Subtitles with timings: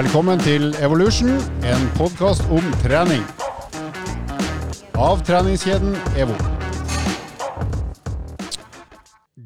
[0.00, 1.34] Velkommen til Evolution,
[1.66, 3.20] en podkast om trening.
[4.96, 6.36] Av treningskjeden EVO.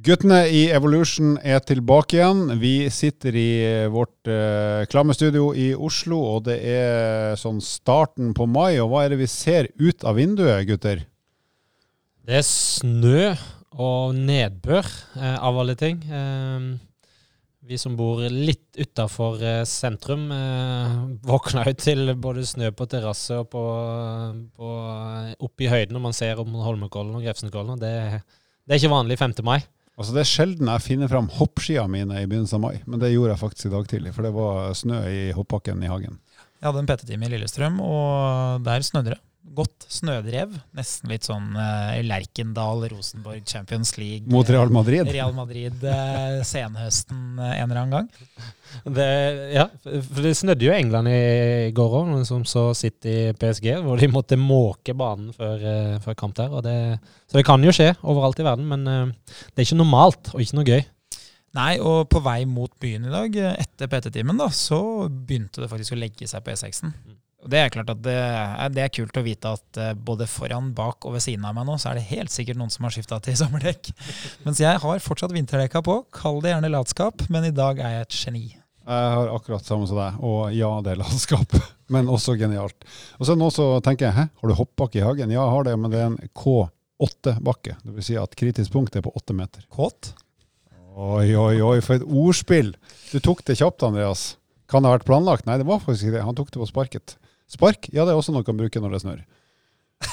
[0.06, 2.45] Guttene i Evolution er tilbake igjen.
[2.63, 3.49] Vi sitter i
[3.90, 8.77] vårt eh, klamme studio i Oslo, og det er sånn starten på mai.
[8.78, 11.03] Og hva er det vi ser ut av vinduet, gutter?
[12.23, 13.32] Det er snø
[13.74, 14.86] og nedbør,
[15.18, 16.05] eh, av alle ting.
[16.06, 16.74] Eh,
[17.64, 23.38] vi som bor litt utafor eh, sentrum, eh, våkna jo til både snø på terrasse
[23.40, 23.62] og på,
[24.56, 24.73] på,
[25.46, 27.80] oppe i høyden når man ser om Holmenkollen og Grefsenkollen.
[27.80, 28.20] Det,
[28.64, 29.38] det er ikke vanlig 5.
[29.46, 29.60] mai.
[29.95, 33.12] Altså Det er sjelden jeg finner fram hoppskia mine i begynnelsen av mai, men det
[33.14, 34.15] gjorde jeg faktisk i dag tidlig.
[34.16, 36.18] For det var snø i hoppbakken i hagen.
[36.59, 39.23] Jeg hadde en PT-time i Lillestrøm, og der snødde det
[39.54, 40.54] godt snødrev.
[40.76, 44.26] Nesten litt sånn uh, Lerkendal, Rosenborg, Champions League.
[44.32, 45.08] Mot Real Madrid?
[45.12, 48.08] Real Madrid uh, senhøsten uh, en eller annen gang.
[48.96, 49.09] Det,
[49.54, 54.01] ja, for det snødde jo i England i går òg, som så City PSG, hvor
[54.01, 56.56] de måtte måke banen før, uh, før kamp der.
[56.64, 56.79] Det,
[57.30, 60.58] så det kan jo skje overalt i verden, men det er ikke normalt og ikke
[60.58, 60.86] noe gøy.
[61.54, 65.95] Nei, og på vei mot byen i dag, etter PT-timen, da, så begynte det faktisk
[65.95, 66.97] å legge seg på E6-en.
[67.45, 70.25] Og Det er klart at det er, det er, kult å vite at uh, både
[70.31, 72.86] foran, bak og ved siden av meg nå, så er det helt sikkert noen som
[72.89, 73.91] har skifta til sommerdekk.
[74.47, 75.98] Mens jeg har fortsatt vinterdekka på.
[76.14, 78.45] Kall det gjerne latskap, men i dag er jeg et geni.
[78.84, 81.53] Jeg har akkurat samme som deg, og ja, det er latskap,
[81.92, 82.89] men også genialt.
[83.20, 85.33] Og så nå så tenker jeg, hæ, har du hoppbakke i hagen?
[85.33, 87.77] Ja, jeg har det, men det er en K8-bakke.
[87.84, 89.64] Det vil si at kritisk punkt er på åtte meter.
[89.73, 90.14] Kåt?
[90.95, 92.73] Oi, oi, oi, for et ordspill!
[93.11, 94.34] Du tok det kjapt, Andreas.
[94.70, 95.48] Kan det ha vært planlagt?
[95.48, 96.25] Nei, det var faktisk ikke det.
[96.29, 97.17] Han tok det på sparket.
[97.50, 99.25] Spark, ja det er også noe man kan bruke når det snør.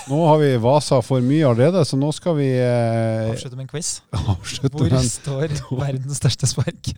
[0.08, 3.72] Nå har vi vasa for mye allerede, så nå skal vi eh, Avslutte med en
[3.72, 3.90] quiz.
[4.72, 5.08] hvor en...
[5.08, 6.92] står verdens største spark?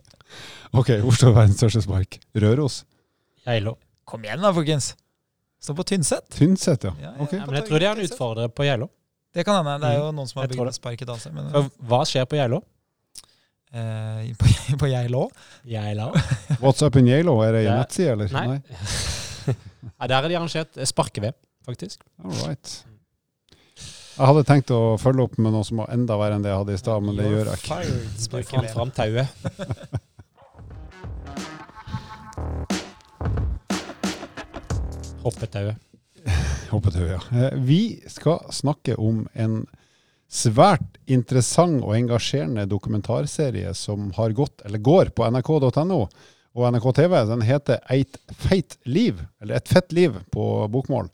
[0.74, 2.20] Ok, hvor står verdens største spark?
[2.38, 2.84] Røros?
[3.48, 3.78] Geilo.
[4.08, 4.94] Kom igjen da, folkens.
[5.64, 6.28] Står på Tynset.
[6.36, 6.94] Tynset, ja.
[7.00, 7.24] ja, ja.
[7.24, 7.40] Okay.
[7.40, 8.90] ja men jeg tror de har en utfordrer på Geilo.
[9.34, 9.80] Det kan hende.
[9.82, 10.18] Det er jo mm.
[10.20, 11.32] noen som har bygd et spark i Dalse.
[11.34, 11.50] Men...
[11.90, 12.62] Hva skjer på Geilo?
[13.74, 14.52] Eh, på,
[14.84, 15.28] på Geilo?
[15.66, 16.12] Geilo.
[16.60, 17.40] What's up in Geilo?
[17.46, 18.34] Er det en nettside, eller?
[18.36, 18.60] Nei.
[18.60, 18.90] Nei.
[19.92, 22.04] Nei, der er de arrangert sparke-VM, faktisk.
[22.24, 22.68] All right.
[24.14, 26.62] Jeg hadde tenkt å følge opp med noe som var enda verre enn det jeg
[26.62, 27.78] hadde i stad, men det gjør jeg ikke.
[28.54, 29.28] Fant fram tauet.
[35.24, 35.76] Hoppetauet.
[36.70, 37.22] Hoppetauet, ja.
[37.40, 39.66] Eh, vi skal snakke om en
[40.34, 46.08] svært interessant og engasjerende dokumentarserie som har gått, eller går, på nrk.no
[46.54, 47.20] og NRK TV.
[47.30, 51.10] Den heter Eit feit liv, eller Et fett liv på bokmål.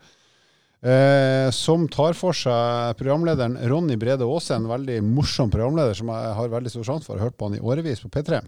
[0.80, 6.38] Eh, som tar for seg programlederen Ronny Brede Aase, en veldig morsom programleder som jeg
[6.38, 7.18] har veldig stor sjanse for.
[7.18, 8.40] Jeg har hørt på han i årevis på P3.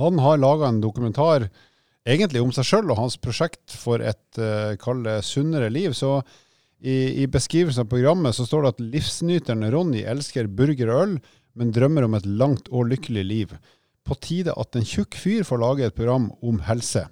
[0.00, 1.48] Han har laga en dokumentar
[2.04, 5.92] egentlig om seg sjøl og hans prosjekt for et eh, sunnere liv.
[5.92, 6.18] Så
[6.80, 11.14] i, i, beskrivelsen av programmet så står det at livsnyteren Ronny elsker burger og øl,
[11.54, 13.56] men drømmer om et langt og lykkelig liv
[14.04, 17.06] på tide at en tjukk fyr får lage et program om helse.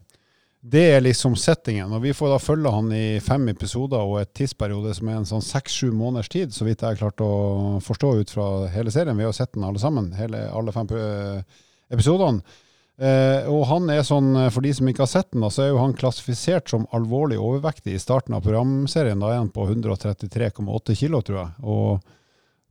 [0.62, 1.90] Det er liksom settingen.
[1.90, 5.26] Og vi får da følge han i fem episoder og et tidsperiode som er en
[5.26, 9.18] sånn seks-sju måneders tid, så vidt jeg har klart å forstå ut fra hele serien.
[9.18, 10.86] Vi har sett den alle sammen, hele, alle fem
[11.90, 12.44] episodene.
[13.02, 15.72] Eh, og han er sånn, for de som ikke har sett den, da, så er
[15.72, 19.18] jo han klassifisert som alvorlig overvektig i starten av programserien.
[19.22, 21.64] Da er han på 133,8 kilo, tror jeg.
[21.66, 22.12] Og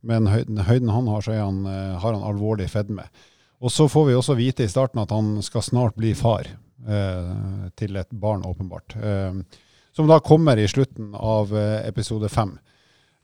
[0.06, 3.04] med den høyden, høyden han har, så han, eh, har han alvorlig fedme.
[3.62, 7.68] Og så får vi også vite i starten at han skal snart bli far eh,
[7.78, 8.96] til et barn, åpenbart.
[8.98, 9.60] Eh,
[9.94, 12.56] som da kommer i slutten av eh, episode fem.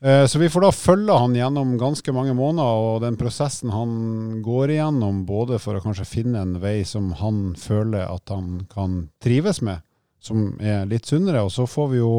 [0.01, 4.41] Eh, så vi får da følge han gjennom ganske mange måneder, og den prosessen han
[4.45, 9.01] går igjennom, både for å kanskje finne en vei som han føler at han kan
[9.23, 9.83] trives med,
[10.23, 11.43] som er litt sunnere.
[11.43, 12.13] Og så får vi jo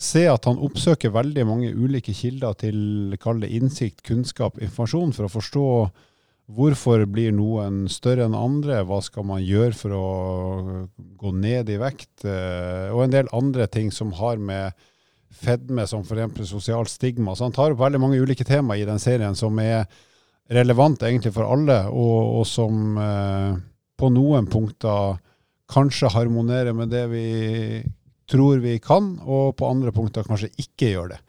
[0.00, 5.26] se at han oppsøker veldig mange ulike kilder til kall det innsikt, kunnskap, informasjon, for
[5.26, 5.66] å forstå
[6.50, 8.80] Hvorfor blir noen større enn andre?
[8.88, 10.06] Hva skal man gjøre for å
[11.20, 12.24] gå ned i vekt?
[12.24, 14.74] Eh, og en del andre ting som har med
[15.30, 16.48] fedme, som f.eks.
[16.50, 17.36] sosialt stigma.
[17.36, 19.84] Så han tar opp veldig mange ulike tema i den serien som er
[20.50, 23.52] relevant egentlig for alle, og, og som eh,
[24.00, 25.20] på noen punkter
[25.70, 27.26] kanskje harmonerer med det vi
[28.30, 31.20] tror vi kan, og på andre punkter kanskje ikke gjør det.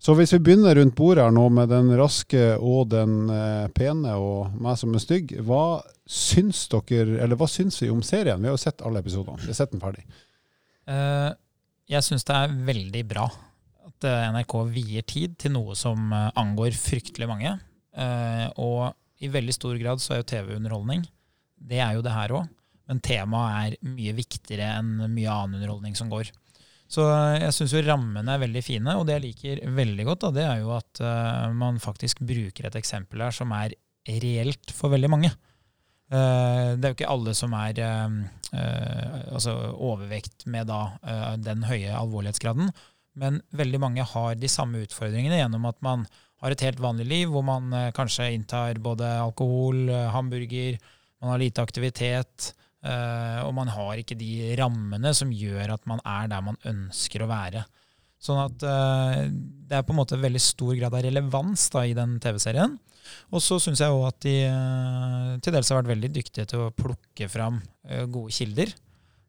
[0.00, 4.14] Så hvis vi begynner rundt bordet her nå med den raske og den eh, pene
[4.16, 8.40] og meg som er stygg, hva syns dere, eller hva syns vi om serien?
[8.40, 9.42] Vi har jo sett alle episodene.
[9.44, 10.06] Vi har sett den ferdig.
[10.88, 11.36] Uh,
[11.90, 16.72] jeg syns det er veldig bra at uh, NRK vier tid til noe som angår
[16.80, 17.58] fryktelig mange.
[18.56, 21.04] og i veldig stor grad så er jo TV underholdning.
[21.60, 22.48] Det er jo det her òg.
[22.90, 26.32] men temaet er mye viktigere enn mye annen underholdning som går.
[26.90, 27.04] Så
[27.38, 30.46] jeg syns jo rammene er veldig fine, og det jeg liker veldig godt, da, det
[30.48, 33.76] er jo at uh, man faktisk bruker et eksempel her som er
[34.10, 35.30] reelt for veldig mange.
[36.10, 38.16] Uh, det er jo ikke alle som er uh,
[39.36, 40.80] altså overvekt med da,
[41.38, 42.72] den høye alvorlighetsgraden,
[43.20, 46.08] men veldig mange har de samme utfordringene gjennom at man
[46.42, 50.78] har et helt vanlig liv hvor man kanskje inntar både alkohol, hamburger,
[51.20, 52.54] man har lite aktivitet.
[52.80, 57.20] Uh, og man har ikke de rammene som gjør at man er der man ønsker
[57.20, 57.66] å være.
[58.20, 61.96] Sånn at uh, det er på en måte veldig stor grad av relevans da, i
[61.96, 62.78] den TV-serien.
[63.34, 66.64] Og så syns jeg òg at de uh, til dels har vært veldig dyktige til
[66.66, 67.60] å plukke fram
[68.12, 68.70] gode kilder.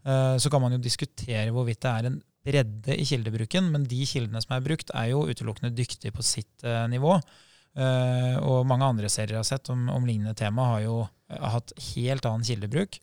[0.04, 4.42] så kan man jo diskutere hvorvidt det er en bredde i kildebruken, men de kildene
[4.44, 7.16] som er brukt, er jo utelukkende dyktige på sitt nivå.
[8.46, 10.98] og mange andre serier jeg har sett om, om lignende tema, har jo
[11.56, 13.00] hatt helt annen kildebruk.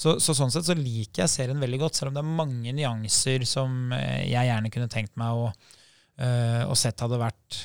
[0.00, 2.72] Så, så, sånn sett så liker jeg serien veldig godt, selv om det er mange
[2.72, 7.58] nyanser som eh, jeg gjerne kunne tenkt meg å, uh, å sett hadde vært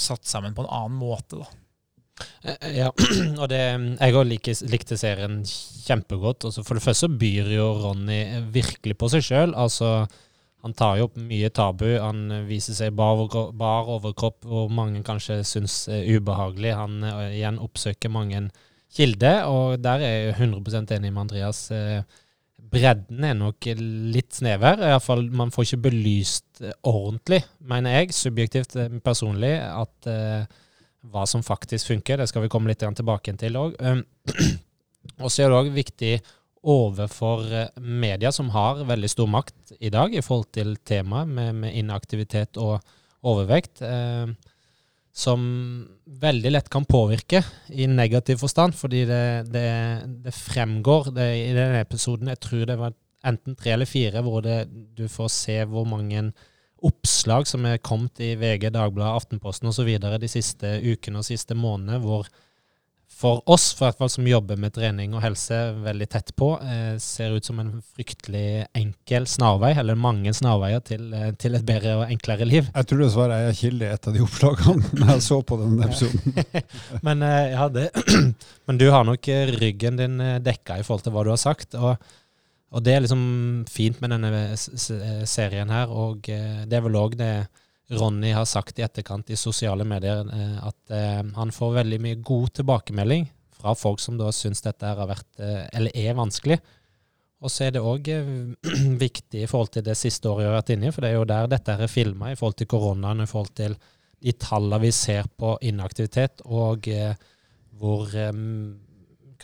[0.00, 1.42] satt sammen på en annen måte.
[1.42, 1.50] da.
[2.48, 2.88] Eh, ja,
[3.42, 3.60] og det,
[4.00, 6.48] jeg òg likte serien kjempegodt.
[6.48, 8.22] Altså for det første byr jo Ronny
[8.54, 9.52] virkelig på seg sjøl.
[9.52, 10.06] Altså,
[10.64, 11.90] han tar jo opp mye tabu.
[12.00, 16.72] Han viser seg bar overkropp, hvor mange kanskje syns er ubehagelig.
[16.78, 18.46] Han igjen oppsøker mange
[18.92, 21.64] kilde, og der er jeg 100% enig med Andreas.
[21.72, 22.02] Eh,
[22.72, 24.80] bredden er nok litt snever.
[24.80, 30.10] I hvert fall, man får ikke belyst eh, ordentlig, mener jeg, subjektivt eh, personlig, at
[30.10, 30.60] uh,
[31.12, 32.20] hva som faktisk funker.
[32.20, 33.76] Det skal vi komme litt tilbake til òg.
[33.80, 34.04] Um,
[35.22, 36.14] og så er det òg viktig
[36.62, 37.48] overfor
[37.82, 42.60] media, som har veldig stor makt i dag i forhold til temaet med, med inaktivitet
[42.62, 42.78] og
[43.26, 43.82] overvekt.
[43.82, 44.30] Uh,
[45.12, 45.42] som
[46.22, 49.68] veldig lett kan påvirke i negativ forstand, fordi det, det,
[50.24, 52.96] det fremgår det, i denne episoden Jeg tror det var
[53.28, 56.30] enten tre eller fire hvor du får se hvor mange
[56.82, 59.92] oppslag som er kommet i VG, Dagbladet, Aftenposten osv.
[60.00, 62.26] de siste ukene og siste månedene, hvor
[63.22, 66.96] for oss, for hvert fall som jobber med trening og helse veldig tett på, eh,
[67.02, 71.96] ser ut som en fryktelig enkel snarvei, eller mange snarveier til, eh, til et bedre
[72.00, 72.70] og enklere liv.
[72.74, 75.60] Jeg tror dessverre jeg er kilde i et av de oppslagene når jeg så på
[75.60, 76.66] den episoden.
[77.06, 77.86] men, eh, ja, det,
[78.66, 81.42] men du har nok eh, ryggen din eh, dekka i forhold til hva du har
[81.42, 81.78] sagt.
[81.78, 81.96] og
[82.72, 84.56] og det er liksom fint med denne
[85.28, 87.34] serien her, og det er vel òg det
[87.92, 92.20] Ronny har sagt i etterkant i sosiale medier eh, at eh, han får veldig mye
[92.24, 93.26] god tilbakemelding
[93.58, 96.58] fra folk som da syns dette har vært, eh, eller er vanskelig.
[97.42, 98.08] Og så er det òg
[99.06, 101.18] viktig i forhold til det siste året vi har vært inne i, for det er
[101.18, 103.76] jo der dette er filma, i forhold til koronaen, i forhold til
[104.22, 106.86] de tallene vi ser på inaktivitet, og
[107.80, 108.12] hvor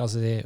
[0.07, 0.37] si,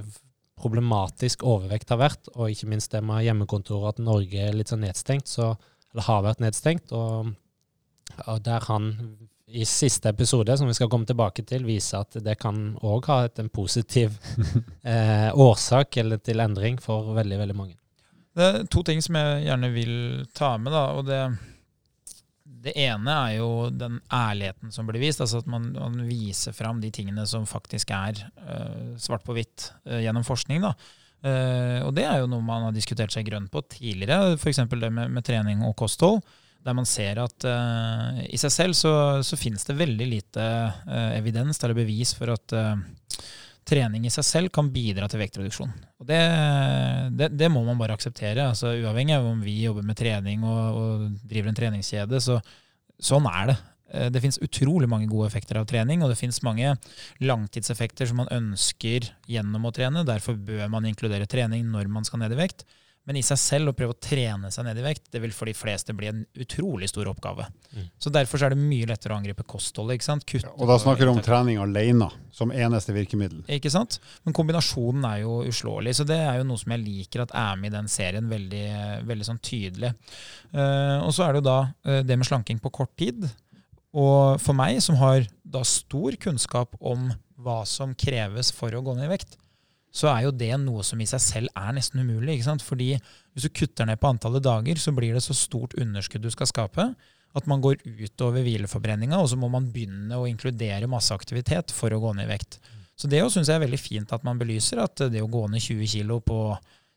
[0.57, 4.87] problematisk overvekt har vært, og ikke minst det med hjemmekontoret, at Norge er litt sånn
[4.87, 5.51] nedstengt, så,
[5.93, 6.97] eller har vært nedstengt.
[6.97, 7.35] og
[8.27, 8.91] og der han
[9.53, 13.19] i siste episode, som vi skal komme tilbake til, viser at det kan òg ha
[13.27, 14.15] et, en positiv
[14.89, 17.77] eh, årsak eller til endring for veldig, veldig mange.
[18.33, 19.97] Det er to ting som jeg gjerne vil
[20.33, 20.73] ta med.
[20.73, 21.21] da, og det,
[22.65, 25.21] det ene er jo den ærligheten som blir vist.
[25.21, 29.69] altså At man, man viser fram de tingene som faktisk er uh, svart på hvitt
[29.85, 30.65] uh, gjennom forskning.
[30.65, 30.73] da.
[31.23, 34.65] Uh, og det er jo noe man har diskutert seg grønn på tidligere, f.eks.
[34.65, 36.23] det med, med trening og kosthold
[36.63, 38.93] der man ser at uh, i seg selv så,
[39.27, 40.43] så finnes det veldig lite
[40.87, 42.77] uh, evidens eller bevis for at uh,
[43.67, 45.73] trening i seg selv kan bidra til vektreduksjon.
[46.03, 46.21] Og det,
[47.19, 48.49] det, det, må man bare akseptere.
[48.49, 52.41] altså Uavhengig av om vi jobber med trening og, og driver en treningskjede, så
[53.03, 53.59] sånn er det.
[54.15, 56.73] Det finnes utrolig mange gode effekter av trening, og det finnes mange
[57.23, 60.03] langtidseffekter som man ønsker gjennom å trene.
[60.09, 62.65] Derfor bør man inkludere trening når man skal ned i vekt.
[63.09, 65.51] Men i seg selv å prøve å trene seg ned i vekt, det vil for
[65.51, 67.49] de fleste bli en utrolig stor oppgave.
[67.75, 67.89] Mm.
[67.99, 69.99] Så Derfor er det mye lettere å angripe kostholdet.
[69.99, 70.27] ikke sant?
[70.29, 73.43] Kutt, og da snakker du om trening alene som eneste virkemiddel.
[73.51, 73.99] Ikke sant?
[74.23, 75.97] Men kombinasjonen er jo uslåelig.
[75.99, 78.67] Så det er jo noe som jeg liker at er med i den serien veldig,
[79.11, 79.95] veldig sånn tydelig.
[80.55, 83.27] Uh, og så er det jo da uh, det med slanking på kort tid.
[83.93, 87.11] Og for meg, som har da stor kunnskap om
[87.43, 89.37] hva som kreves for å gå ned i vekt,
[89.93, 92.39] så er jo det noe som i seg selv er nesten umulig.
[92.39, 92.65] ikke sant?
[92.65, 96.31] Fordi hvis du kutter ned på antallet dager, så blir det så stort underskudd du
[96.33, 96.87] skal skape,
[97.33, 101.93] at man går utover hvileforbrenninga, og så må man begynne å inkludere masse aktivitet for
[101.93, 102.59] å gå ned i vekt.
[102.97, 105.65] Så det syns jeg er veldig fint at man belyser, at det å gå ned
[105.65, 106.43] 20 kg på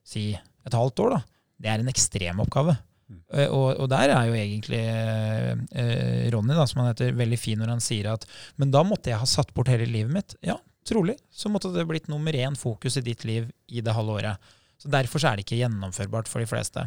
[0.05, 2.75] si et halvt år, da, det er en ekstrem oppgave.
[3.05, 3.19] Mm.
[3.53, 7.75] Og, og, der er jo egentlig eh, Ronny, da, som han heter, veldig fin når
[7.75, 8.23] han sier at
[8.57, 10.33] Men da måtte jeg ha satt bort hele livet mitt.
[10.45, 10.55] Ja,
[10.87, 14.53] trolig så måtte det blitt nummer én fokus i ditt liv i det halve året.
[14.81, 16.83] Så Derfor så er det ikke gjennomførbart for de fleste.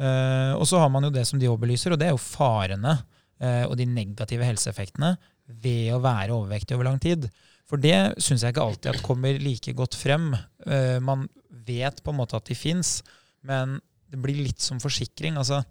[0.00, 2.22] Uh, og så har man jo det som de òg belyser, og det er jo
[2.22, 5.14] farene uh, og de negative helseeffektene
[5.62, 7.28] ved å være overvektig over lang tid.
[7.68, 10.32] For det syns jeg ikke alltid at kommer like godt frem.
[10.66, 11.28] Uh, man
[11.66, 13.00] vet på en måte at de fins,
[13.46, 13.78] men
[14.12, 15.38] det blir litt som forsikring.
[15.40, 15.62] altså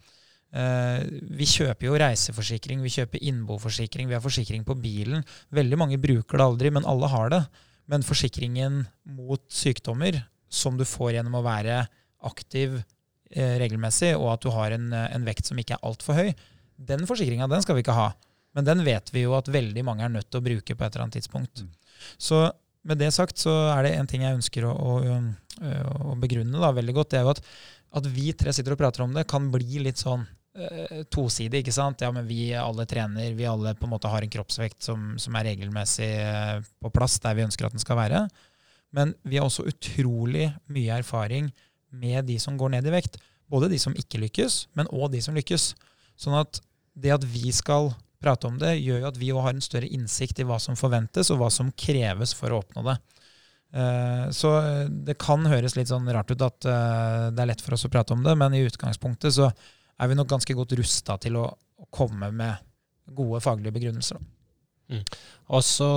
[0.51, 5.22] vi kjøper jo reiseforsikring, vi kjøper innboforsikring, vi har forsikring på bilen.
[5.55, 7.39] Veldig mange bruker det aldri, men alle har det.
[7.88, 8.81] Men forsikringen
[9.15, 10.20] mot sykdommer,
[10.51, 11.86] som du får gjennom å være
[12.27, 12.81] aktiv
[13.31, 16.34] Eh, regelmessig, og at du har en, eh, en vekt som ikke er altfor høy,
[16.75, 18.10] den forsikringa den skal vi ikke ha.
[18.53, 20.91] Men den vet vi jo at veldig mange er nødt til å bruke på et
[20.91, 21.62] eller annet tidspunkt.
[21.63, 21.70] Mm.
[22.20, 22.51] Så
[22.84, 25.15] med det sagt så er det en ting jeg ønsker å, å,
[26.12, 27.12] å begrunne da, veldig godt.
[27.13, 27.41] Det er jo at,
[28.01, 30.27] at, vi tre sitter og prater om det, kan bli litt sånn
[31.13, 31.62] tosidig.
[31.62, 32.01] ikke sant?
[32.03, 35.36] Ja, men vi alle trener, vi alle på en måte har en kroppsvekt som, som
[35.39, 38.25] er regelmessig uh, på plass der vi ønsker at den skal være.
[38.91, 41.48] Men vi har også utrolig mye erfaring
[41.96, 43.15] med de som går ned i vekt.
[43.51, 45.72] Både de som ikke lykkes, men òg de som lykkes.
[46.20, 46.60] Sånn at
[47.00, 49.89] det at vi skal prate om det, gjør jo at vi òg har en større
[49.89, 52.98] innsikt i hva som forventes, og hva som kreves for å oppnå det.
[53.72, 54.51] Eh, så
[54.91, 57.91] det kan høres litt sånn rart ut at eh, det er lett for oss å
[57.91, 59.50] prate om det, men i utgangspunktet så
[60.01, 61.48] er vi nok ganske godt rusta til å
[61.93, 62.62] komme med
[63.15, 64.22] gode faglige begrunnelser.
[64.91, 65.03] Mm.
[65.55, 65.89] Og så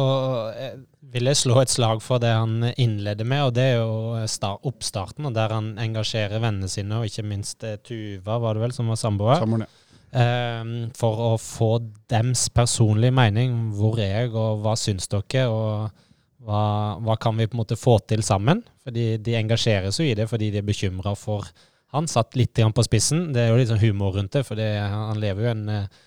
[0.54, 0.76] eh,
[1.14, 5.26] vil jeg slå et slag for det han innleder med, og det er jo oppstarten,
[5.26, 8.92] og der han engasjerer vennene sine, og ikke minst eh, Tuva, var det vel, som
[8.92, 9.40] var samboer.
[9.42, 9.80] Samboer, ja.
[10.14, 11.72] Um, for å få
[12.06, 13.56] dems personlige mening.
[13.74, 15.48] Hvor er jeg, og hva syns dere?
[15.50, 16.04] Og
[16.44, 16.60] hva,
[17.02, 18.60] hva, kan vi på en måte få til sammen?
[18.86, 21.48] Fordi de engasjeres jo i det fordi de er bekymra for
[21.94, 23.28] Han satt litt på spissen.
[23.34, 26.02] Det er jo litt sånn humor rundt det, for det, han lever jo en uh,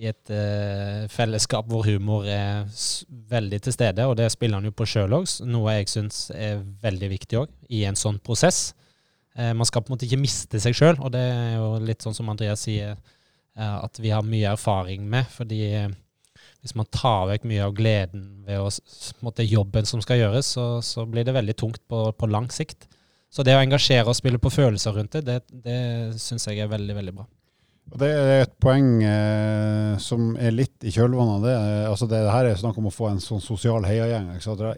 [0.00, 2.64] i et uh, fellesskap hvor humor er
[3.28, 6.62] veldig til stede, og det spiller han jo på sjøl òg, noe jeg syns er
[6.84, 8.70] veldig viktig òg i en sånn prosess.
[9.36, 12.04] Uh, man skal på en måte ikke miste seg sjøl, og det er jo litt
[12.04, 12.96] sånn som Andreas sier,
[13.58, 15.28] uh, at vi har mye erfaring med.
[15.36, 15.62] fordi
[16.62, 18.68] hvis man tar vekk mye av gleden ved å,
[19.26, 22.86] måte, jobben som skal gjøres, så, så, blir det veldig tungt på, på, lang sikt.
[23.32, 25.78] Så det å engasjere og spille på følelser rundt det, det, det
[26.20, 27.24] syns jeg er veldig, veldig bra.
[27.92, 31.56] Og Det er et poeng eh, som er litt i kjølvannet av det.
[31.90, 34.30] Altså det, her er snakk om å få en sånn sosial heiagjeng.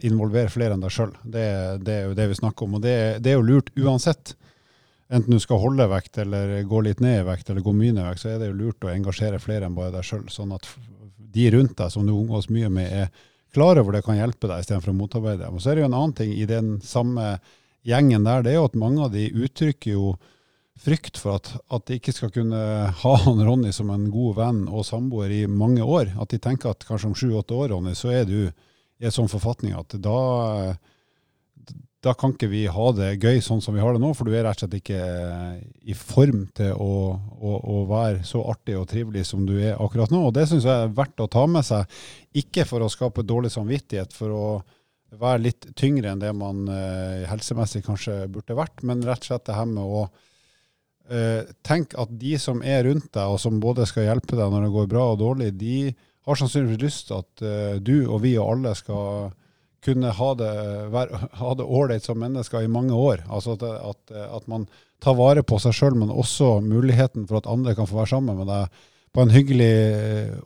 [0.07, 1.13] Involvere flere enn deg sjøl.
[1.23, 1.45] Det,
[1.85, 2.75] det, er jo det vi snakker om.
[2.79, 4.33] Og det, det, er jo lurt uansett.
[5.11, 8.03] Enten du skal holde vekt eller gå litt ned i vekt eller gå mye ned
[8.03, 10.25] i vekt, så er det jo lurt å engasjere flere enn bare deg sjøl.
[10.33, 10.67] Sånn at
[11.35, 14.63] de rundt deg som du omgås mye med, er klar over det kan hjelpe deg
[14.63, 15.55] istedenfor å motarbeide dem.
[15.55, 17.35] Og så er det jo en annen ting i den samme
[17.85, 20.15] gjengen der, det er jo at mange av de uttrykker jo
[20.81, 22.61] frykt for at, at, de ikke skal kunne
[22.99, 26.11] ha han Ronny som en god venn og samboer i mange år.
[26.19, 29.31] At de tenker at kanskje om sju-åtte år, Ronny, så er du i en sånn
[29.31, 30.19] forfatning at da,
[32.03, 34.35] da kan ikke vi ha det gøy sånn som vi har det nå, for du
[34.35, 34.99] er rett og slett ikke
[35.87, 40.11] i form til å, å, å være så artig og trivelig som du er akkurat
[40.11, 40.27] nå.
[40.27, 41.87] Og det syns jeg er verdt å ta med seg,
[42.35, 44.47] ikke for å skape dårlig samvittighet, for å
[45.19, 49.45] være litt tyngre enn det man eh, helsemessig kanskje burde vært, men rett og slett
[49.49, 50.07] det her med å
[51.05, 54.63] Uh, tenk at de som er rundt deg, og som både skal hjelpe deg når
[54.65, 55.91] det går bra og dårlig, de
[56.25, 59.27] har sannsynligvis lyst til at uh, du og vi og alle skal
[59.85, 63.21] kunne ha det ålreit som mennesker i mange år.
[63.29, 64.65] Altså at, at, at man
[64.97, 68.41] tar vare på seg sjøl, men også muligheten for at andre kan få være sammen
[68.41, 68.81] med deg
[69.15, 69.75] på en hyggelig,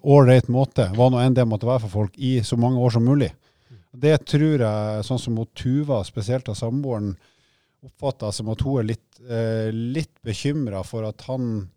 [0.03, 3.07] ålreit måte, hva nå enn det måtte være for folk, i så mange år som
[3.07, 3.31] mulig.
[3.91, 7.15] Det tror jeg, sånn som mot Tuva, spesielt av samboeren,
[7.85, 11.69] oppfatta som at hun er litt, eh, litt bekymra for at han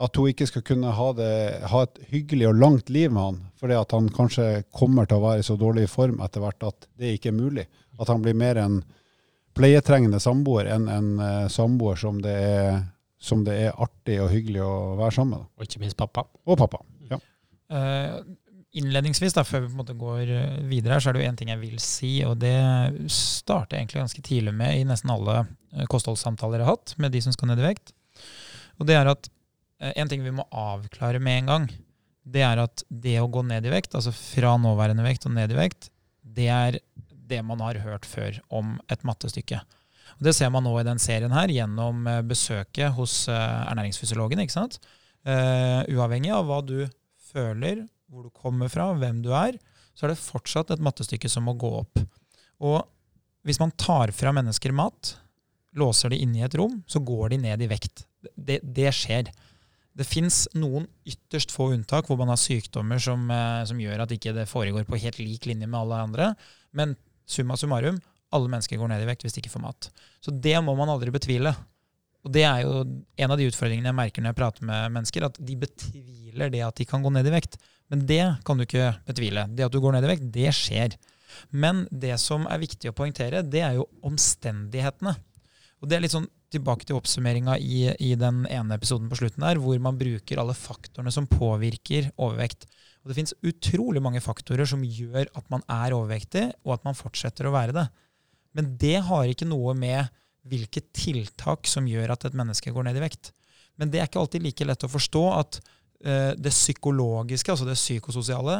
[0.00, 1.32] at hun ikke skal kunne ha, det,
[1.68, 5.24] ha, et hyggelig og langt liv med han, fordi at han kanskje kommer til å
[5.26, 7.66] være i så dårlig form etter hvert at det ikke er mulig.
[8.00, 8.78] At han blir mer en
[9.56, 12.80] pleietrengende samboer enn en uh, samboer som det, er,
[13.20, 15.50] som det, er, artig og hyggelig å være sammen med.
[15.58, 16.24] Og ikke minst pappa.
[16.48, 16.80] Og pappa,
[17.10, 17.20] ja.
[17.68, 18.22] Uh,
[18.76, 21.30] innledningsvis, da, før vi på en måte går eh, videre, her, så er det jo
[21.30, 22.54] én ting jeg vil si, og det
[23.10, 27.14] starter jeg egentlig ganske tidlig med i nesten alle eh, kostholdssamtaler jeg har hatt med
[27.14, 27.94] de som skal ned i vekt.
[28.78, 29.30] Og det er at
[29.82, 31.68] eh, en ting vi må avklare med en gang,
[32.30, 35.50] det er at det å gå ned i vekt, altså fra nåværende vekt og ned
[35.50, 35.90] i vekt,
[36.22, 36.80] det er
[37.30, 39.58] det man har hørt før om et mattestykke.
[40.18, 44.42] Og Det ser man nå i den serien her gjennom besøket hos ernæringsfysiologen.
[44.42, 44.80] ikke sant?
[45.22, 46.88] Uh, uavhengig av hva du
[47.30, 49.58] føler hvor du kommer fra, hvem du er,
[49.94, 52.02] så er det fortsatt et mattestykke som må gå opp.
[52.66, 52.82] Og
[53.46, 55.14] hvis man tar fra mennesker mat,
[55.78, 58.04] låser de inne i et rom, så går de ned i vekt.
[58.34, 59.30] Det, det skjer.
[59.96, 64.14] Det fins noen ytterst få unntak hvor man har sykdommer som, eh, som gjør at
[64.14, 66.30] ikke det foregår på helt lik linje med alle andre.
[66.76, 66.96] Men
[67.30, 68.00] summa summarum,
[68.34, 69.90] alle mennesker går ned i vekt hvis de ikke får mat.
[70.22, 71.54] Så det må man aldri betvile.
[72.20, 75.24] Og det er jo en av de utfordringene jeg merker når jeg prater med mennesker,
[75.26, 77.56] at de betviler det at de kan gå ned i vekt.
[77.90, 79.46] Men det kan du ikke betvile.
[79.50, 80.94] Det at du går ned i vekt, det skjer.
[81.50, 85.16] Men det som er viktig å poengtere, det er jo omstendighetene.
[85.80, 89.44] Og det er litt sånn tilbake til oppsummeringa i, i, den ene episoden på slutten
[89.46, 92.66] der, hvor man bruker alle faktorene som påvirker overvekt.
[93.00, 96.98] Og det fins utrolig mange faktorer som gjør at man er overvektig, og at man
[96.98, 97.86] fortsetter å være det.
[98.58, 100.10] Men det har ikke noe med
[100.50, 103.32] hvilke tiltak som gjør at et menneske går ned i vekt.
[103.78, 105.60] Men det er ikke alltid like lett å forstå at
[106.00, 108.54] det psykologiske, altså det psykososiale,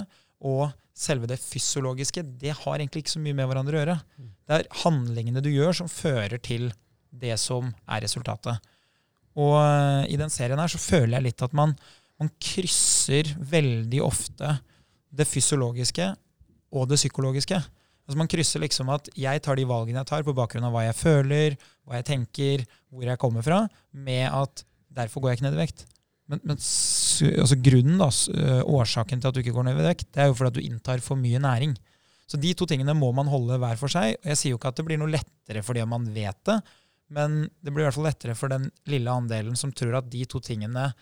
[0.44, 0.66] og
[0.97, 3.97] selve det fysiologiske, det har egentlig ikke så mye med hverandre å gjøre.
[4.18, 6.68] Det er handlingene du gjør, som fører til
[7.11, 8.70] det som er resultatet.
[9.38, 11.75] Og uh, i den serien her så føler jeg litt at man,
[12.20, 14.56] man krysser veldig ofte
[15.11, 16.11] det fysiologiske
[16.76, 17.59] og det psykologiske.
[18.06, 20.85] Altså Man krysser liksom at jeg tar de valgene jeg tar på bakgrunn av hva
[20.88, 21.56] jeg føler,
[21.87, 25.62] hva jeg tenker, hvor jeg kommer fra, med at derfor går jeg ikke ned i
[25.62, 25.85] vekt.
[26.30, 26.59] Men, men
[27.29, 28.11] altså grunnen, da,
[28.65, 30.67] årsaken til at du ikke går ned i vekt, det er jo fordi at du
[30.67, 31.77] inntar for mye næring.
[32.31, 34.15] Så de to tingene må man holde hver for seg.
[34.23, 36.61] Jeg sier jo ikke at det blir noe lettere fordi man vet det,
[37.11, 40.23] men det blir i hvert fall lettere for den lille andelen som tror at de
[40.31, 40.93] to tingene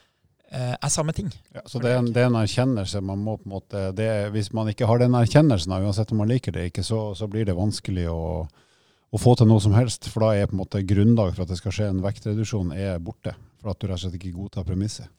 [0.50, 1.28] Eh, er samme ting.
[1.52, 4.08] Ja, så det er, en, det er, en, erkjennelse man må på en måte det,
[4.32, 7.44] Hvis man ikke har den erkjennelsen, uansett om man liker det ikke, så, så blir
[7.44, 10.08] det vanskelig å, å, få til noe som helst.
[10.08, 12.96] For da er på en måte grunnlaget for at det skal skje en vektreduksjon, er
[12.96, 13.36] borte.
[13.60, 15.12] For at du rett og slett ikke godtar premisset.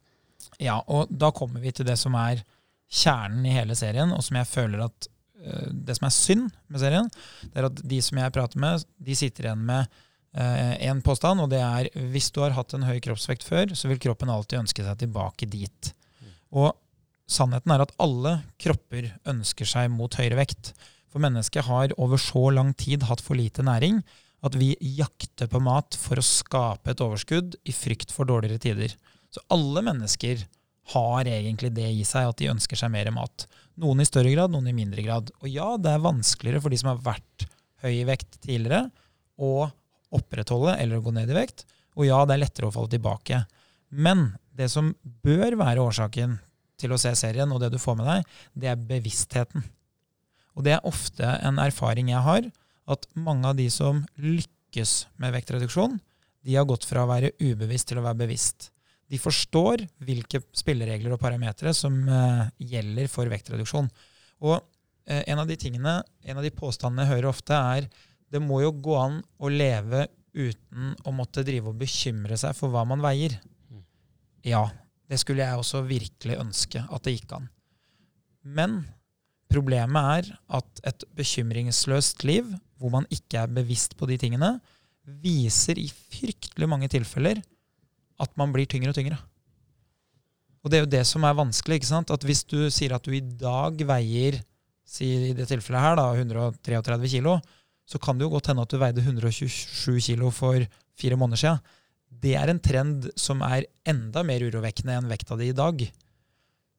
[0.59, 2.43] Ja, og da kommer vi til det som er
[2.89, 5.07] kjernen i hele serien, og som jeg føler at
[5.45, 7.09] uh, Det som er synd med serien,
[7.45, 9.99] det er at de som jeg prater med, de sitter igjen med
[10.29, 13.89] Eh, en påstand, og det er hvis du har hatt en høy kroppsvekt før, så
[13.89, 15.91] vil kroppen alltid ønske seg tilbake dit.
[16.53, 16.75] Og
[17.29, 20.73] sannheten er at alle kropper ønsker seg mot høyere vekt.
[21.09, 24.03] For mennesket har over så lang tid hatt for lite næring
[24.45, 28.93] at vi jakter på mat for å skape et overskudd i frykt for dårligere tider.
[29.33, 30.45] Så alle mennesker
[30.93, 33.45] har egentlig det i seg at de ønsker seg mer mat.
[33.79, 35.29] Noen i større grad, noen i mindre grad.
[35.43, 37.45] Og ja, det er vanskeligere for de som har vært
[37.83, 38.89] høy i vekt tidligere,
[39.39, 39.69] å
[40.15, 41.63] opprettholde eller gå ned i vekt.
[41.95, 43.43] Og ja, det er lettere å falle tilbake.
[43.89, 44.91] Men det som
[45.23, 46.39] bør være årsaken
[46.79, 49.63] til å se serien, og det du får med deg, det er bevisstheten.
[50.57, 52.49] Og det er ofte en erfaring jeg har,
[52.89, 55.99] at mange av de som lykkes med vektreduksjon,
[56.43, 58.71] de har gått fra å være ubevisst til å være bevisst.
[59.09, 63.89] De forstår hvilke spilleregler og parametere som uh, gjelder for vektreduksjon.
[64.45, 67.89] Og uh, en av de tingene, en av de påstandene jeg hører ofte, er
[68.29, 70.05] det må jo gå an å leve
[70.37, 73.33] uten å måtte drive og bekymre seg for hva man veier.
[73.71, 73.81] Mm.
[74.45, 74.67] Ja,
[75.09, 77.49] det skulle jeg også virkelig ønske at det gikk an.
[78.45, 78.83] Men
[79.49, 84.59] problemet er at et bekymringsløst liv, hvor man ikke er bevisst på de tingene,
[85.23, 87.41] viser i fryktelig mange tilfeller
[88.19, 89.19] at man blir tyngre og tyngre.
[90.63, 91.79] Og det er jo det som er vanskelig.
[91.79, 92.11] ikke sant?
[92.11, 94.41] At Hvis du sier at du i dag veier
[94.89, 97.37] si i det tilfellet her da, 133 kilo,
[97.89, 100.61] så kan det jo godt hende at du veide 127 kilo for
[100.99, 101.63] fire måneder siden.
[102.09, 105.81] Det er en trend som er enda mer urovekkende enn vekta di i dag.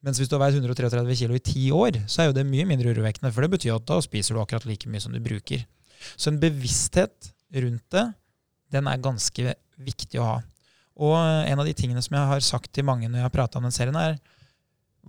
[0.05, 2.67] Mens hvis du har veid 133 kilo i ti år, så er jo det mye
[2.69, 3.33] mindre urovekkende.
[3.35, 5.67] For det betyr at da spiser du akkurat like mye som du bruker.
[6.17, 8.07] Så en bevissthet rundt det,
[8.73, 10.39] den er ganske viktig å ha.
[10.99, 13.61] Og en av de tingene som jeg har sagt til mange når jeg har prata
[13.61, 14.19] om den serien, er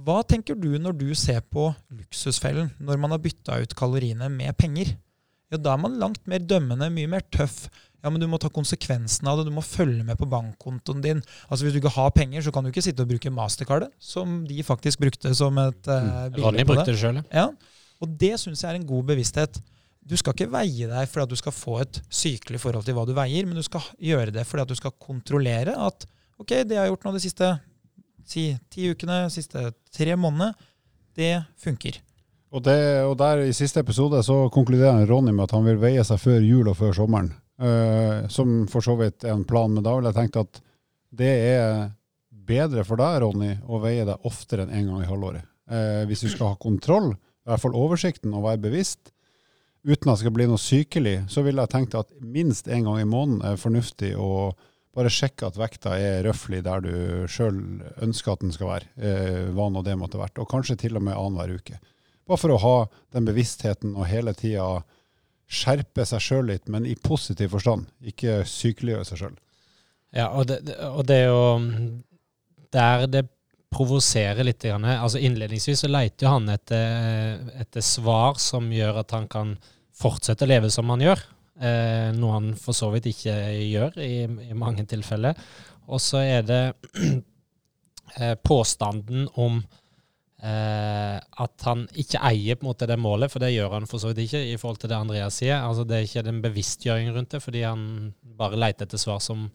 [0.01, 4.55] hva tenker du når du ser på luksusfellen, når man har bytta ut kaloriene med
[4.57, 4.93] penger?
[5.51, 7.65] ja, da er man langt mer dømmende, mye mer tøff.
[8.01, 11.19] Ja, men du må ta konsekvensen av det, du må følge med på bankkontoen din.
[11.49, 14.41] Altså Hvis du ikke har penger, så kan du ikke sitte og bruke mastercardet, som
[14.47, 17.51] de faktisk brukte som et uh, bilde Ronny brukte det sjøl, ja.
[18.01, 19.59] Og det syns jeg er en god bevissthet.
[20.01, 23.05] Du skal ikke veie deg fordi at du skal få et sykelig forhold til hva
[23.05, 26.07] du veier, men du skal gjøre det fordi at du skal kontrollere at
[26.41, 27.51] ok, det jeg har gjort nå de siste
[28.27, 30.55] si, ti ukene, de siste tre månedene,
[31.17, 31.99] det funker.
[32.51, 36.03] Og, det, og, der I siste episode så konkluderer Ronny med at han vil veie
[36.07, 37.31] seg før jul og før sommeren.
[37.61, 40.61] Uh, som for så vidt er en plan, men da vil jeg tenke at
[41.15, 41.91] det er
[42.31, 45.47] bedre for deg, Ronny, å veie deg oftere enn én en gang i halvåret.
[45.71, 49.13] Uh, hvis du skal ha kontroll, i hvert fall oversikten, og være bevisst,
[49.87, 53.01] uten at det skal bli noe sykelig, så ville jeg tenkt at minst én gang
[53.01, 54.51] i måneden er fornuftig å
[54.95, 56.93] bare sjekke at vekta er røftlig der du
[57.31, 57.55] sjøl
[58.03, 61.05] ønsker at den skal være, uh, hva nå det måtte vært, og kanskje til og
[61.07, 61.79] med annenhver uke.
[62.27, 62.75] Bare for å ha
[63.15, 64.81] den bevisstheten og hele tida
[65.51, 67.89] skjerpe seg sjøl litt, men i positiv forstand.
[68.07, 69.37] Ikke sykeliggjøre seg sjøl.
[70.15, 70.59] Ja, og det,
[70.91, 71.43] og det er jo
[72.75, 73.25] Der det
[73.71, 74.65] provoserer litt.
[74.65, 79.55] altså Innledningsvis så leter jo han etter, etter, svar som gjør at han kan
[79.95, 81.21] fortsette å leve som han gjør.
[81.61, 83.35] eh, noe han for så vidt ikke
[83.69, 85.37] gjør i, i mange tilfeller.
[85.87, 86.63] Og så er det
[88.19, 89.61] eh, påstanden om
[90.41, 94.03] eh, at han ikke eier på en måte det målet, for det gjør han for
[94.03, 95.61] så vidt ikke i forhold til det Andreas sier.
[95.61, 99.47] Altså Det er ikke den bevisstgjøringen rundt det, fordi han bare leter etter svar som,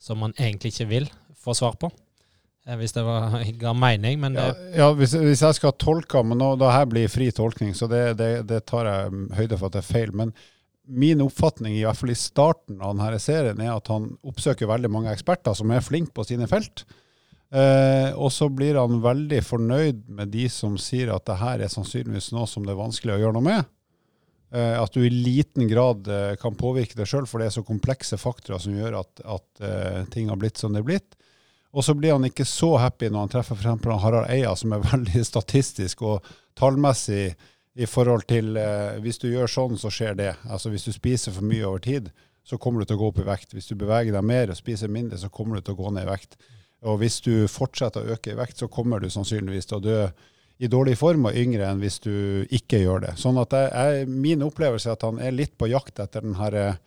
[0.00, 1.92] som han egentlig ikke vil få svar på.
[2.70, 4.54] Eh, hvis det var, ga mening, men det Ja,
[4.84, 8.04] ja hvis, hvis jeg skal tolke, men nå, det her blir fri tolkning, så det,
[8.20, 10.14] det, det tar jeg høyde for at det er feil.
[10.16, 10.34] Men
[10.90, 14.90] min oppfatning, i hvert fall i starten av denne serien, er at han oppsøker veldig
[14.90, 16.84] mange eksperter som er flinke på sine felt.
[17.50, 21.72] Eh, og så blir han veldig fornøyd med de som sier at det her er
[21.72, 23.70] sannsynligvis noe som det er vanskelig å gjøre noe med.
[24.54, 27.66] Eh, at du i liten grad eh, kan påvirke deg sjøl, for det er så
[27.66, 31.18] komplekse faktorer som gjør at, at eh, ting har blitt som det er blitt.
[31.70, 33.86] Og så blir han ikke så happy når han treffer f.eks.
[34.02, 36.26] Harald Eia, som er veldig statistisk og
[36.58, 37.34] tallmessig
[37.80, 40.32] i forhold til eh, hvis du gjør sånn, så skjer det.
[40.50, 42.10] Altså Hvis du spiser for mye over tid,
[42.42, 43.54] så kommer du til å gå opp i vekt.
[43.54, 46.08] Hvis du beveger deg mer og spiser mindre, så kommer du til å gå ned
[46.08, 46.36] i vekt.
[46.90, 49.98] Og hvis du fortsetter å øke i vekt, så kommer du sannsynligvis til å dø
[50.60, 52.14] i dårlig form og yngre enn hvis du
[52.52, 53.14] ikke gjør det.
[53.20, 56.66] Sånn at jeg, Min opplevelse er at han er litt på jakt etter den herre
[56.74, 56.80] eh,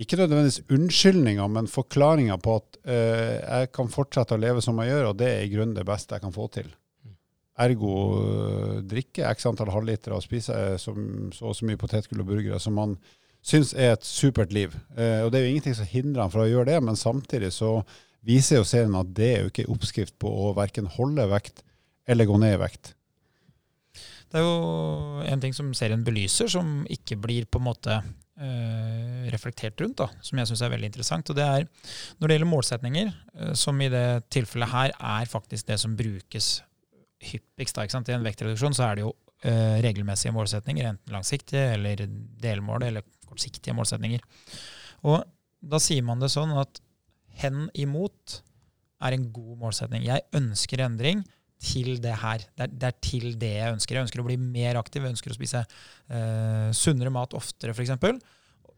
[0.00, 4.90] ikke nødvendigvis unnskyldninger, men forklaringer på at uh, jeg kan fortsette å leve som jeg
[4.90, 6.72] gjør, og det er i grunnen det beste jeg kan få til.
[7.62, 12.32] Ergo uh, drikke x antall halvliter og spise eh, så og så mye potetgull og
[12.32, 12.96] burgere som man
[13.44, 14.74] syns er et supert liv.
[14.98, 17.52] Uh, og det er jo ingenting som hindrer han fra å gjøre det, men samtidig
[17.54, 17.76] så
[18.26, 21.62] viser jo serien at det er jo ikke oppskrift på å verken holde vekt
[22.10, 22.96] eller gå ned i vekt.
[24.32, 28.00] Det er jo en ting som serien belyser, som ikke blir på en måte
[29.30, 31.30] reflektert rundt, da, som jeg syns er veldig interessant.
[31.30, 31.66] og det er
[32.18, 36.62] Når det gjelder målsetninger, eh, som i det tilfellet her er faktisk det som brukes
[37.22, 38.08] hyppigst da, ikke sant?
[38.08, 42.06] I en vektreduksjon så er det jo eh, regelmessige målsetninger, enten langsiktige eller
[42.42, 44.20] delmål eller kortsiktige målsetninger.
[45.04, 45.22] Og
[45.62, 46.82] da sier man det sånn at
[47.40, 48.42] hen imot
[49.04, 50.04] er en god målsetning.
[50.06, 51.24] Jeg ønsker endring
[51.64, 52.44] til det her.
[52.54, 53.96] Det er, det er, til det jeg ønsker.
[53.98, 57.94] Jeg ønsker å bli mer aktiv, jeg ønsker å spise eh, sunnere mat oftere, f.eks.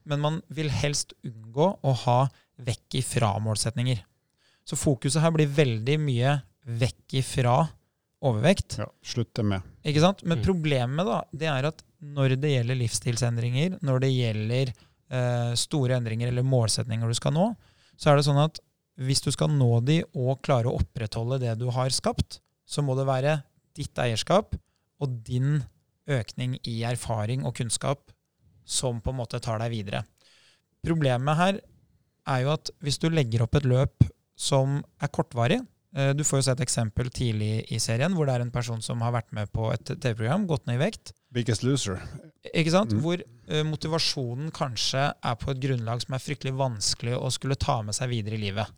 [0.06, 2.18] Men man vil helst unngå å ha
[2.62, 4.04] vekk ifra målsetninger.
[4.66, 7.56] Så fokuset her blir veldig mye vekk ifra
[8.26, 8.78] overvekt.
[8.80, 9.62] Ja, slutte med.
[9.86, 10.22] Ikke sant?
[10.24, 10.44] Men Mm.
[10.46, 14.72] problemet da, det er at når det gjelder livsstilsendringer, når det gjelder
[15.10, 17.50] eh, store endringer eller målsetninger du skal nå,
[17.96, 18.58] så er det sånn at
[18.98, 22.96] hvis du skal nå de og klare å opprettholde det du har skapt, så må
[22.98, 23.38] det være
[23.76, 24.56] ditt eierskap
[25.02, 25.62] og din
[26.10, 28.10] økning i erfaring og kunnskap
[28.66, 30.02] som på en måte tar deg videre.
[30.86, 31.60] Problemet her
[32.26, 35.60] er jo at hvis du legger opp et løp som er kortvarig
[35.96, 38.82] eh, Du får jo se et eksempel tidlig i serien hvor det er en person
[38.84, 41.14] som har vært med på et TV-program, gått ned i vekt.
[41.32, 42.02] Biggest loser.
[42.52, 42.92] Ikke sant?
[42.92, 43.02] Mm.
[43.04, 47.80] Hvor eh, motivasjonen kanskje er på et grunnlag som er fryktelig vanskelig å skulle ta
[47.86, 48.74] med seg videre i livet.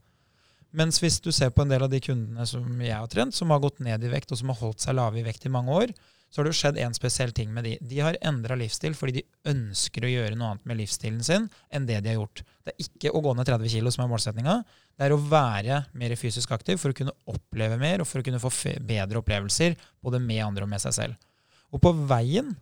[0.77, 3.51] Mens hvis du ser på en del av de kundene som jeg har trent, som
[3.55, 5.73] har gått ned i vekt, og som har holdt seg lave i vekt i mange
[5.73, 5.95] år,
[6.29, 7.71] så har det jo skjedd en spesiell ting med de.
[7.89, 11.87] De har endra livsstil fordi de ønsker å gjøre noe annet med livsstilen sin enn
[11.89, 12.43] det de har gjort.
[12.67, 14.59] Det er ikke å gå ned 30 kg som er målsettinga.
[14.99, 18.27] Det er å være mer fysisk aktiv for å kunne oppleve mer og for å
[18.27, 18.53] kunne få
[18.85, 21.29] bedre opplevelser både med andre og med seg selv.
[21.73, 22.53] Og på veien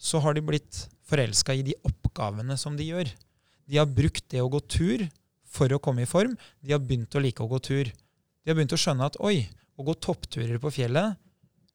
[0.00, 3.10] så har de blitt forelska i de oppgavene som de gjør.
[3.70, 5.06] De har brukt det å gå tur
[5.50, 6.36] for å komme i form.
[6.62, 7.90] De har begynt å like å gå tur.
[7.90, 9.42] De har begynt å skjønne at oi,
[9.76, 11.18] å gå toppturer på fjellet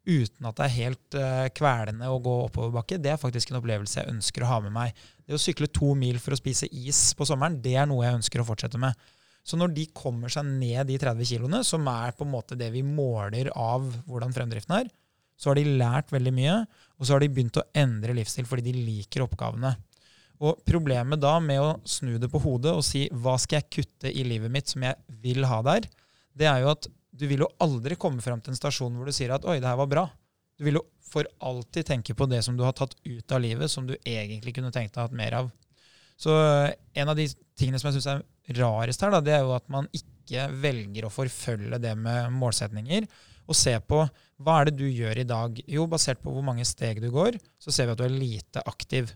[0.05, 4.01] uten at det er helt uh, kvelende å gå oppoverbakke, det er faktisk en opplevelse
[4.01, 5.05] jeg ønsker å ha med meg.
[5.25, 8.19] Det å sykle to mil for å spise is på sommeren, det er noe jeg
[8.19, 8.93] ønsker å fortsette med.
[9.45, 12.71] Så når de kommer seg ned de 30 kiloene, som er på en måte det
[12.73, 14.93] vi måler av hvordan fremdriften er,
[15.37, 16.55] så har de lært veldig mye,
[16.95, 19.73] og så har de begynt å endre livsstil fordi de liker oppgavene.
[20.43, 24.11] Og problemet da med å snu det på hodet og si hva skal jeg kutte
[24.11, 25.87] i livet mitt som jeg vil ha der,
[26.35, 29.15] det er jo at du vil jo aldri komme fram til en stasjon hvor du
[29.15, 30.05] sier at oi, det her var bra.
[30.59, 33.71] Du vil jo for alltid tenke på det som du har tatt ut av livet,
[33.71, 35.51] som du egentlig kunne tenkt deg hatt mer av.
[36.19, 39.45] Så eh, en av de tingene som jeg syns er rarest her, da, det er
[39.45, 43.07] jo at man ikke velger å forfølge det med målsetninger.
[43.45, 44.01] Og se på
[44.41, 45.59] hva er det du gjør i dag.
[45.69, 48.63] Jo, basert på hvor mange steg du går, så ser vi at du er lite
[48.65, 49.13] aktiv.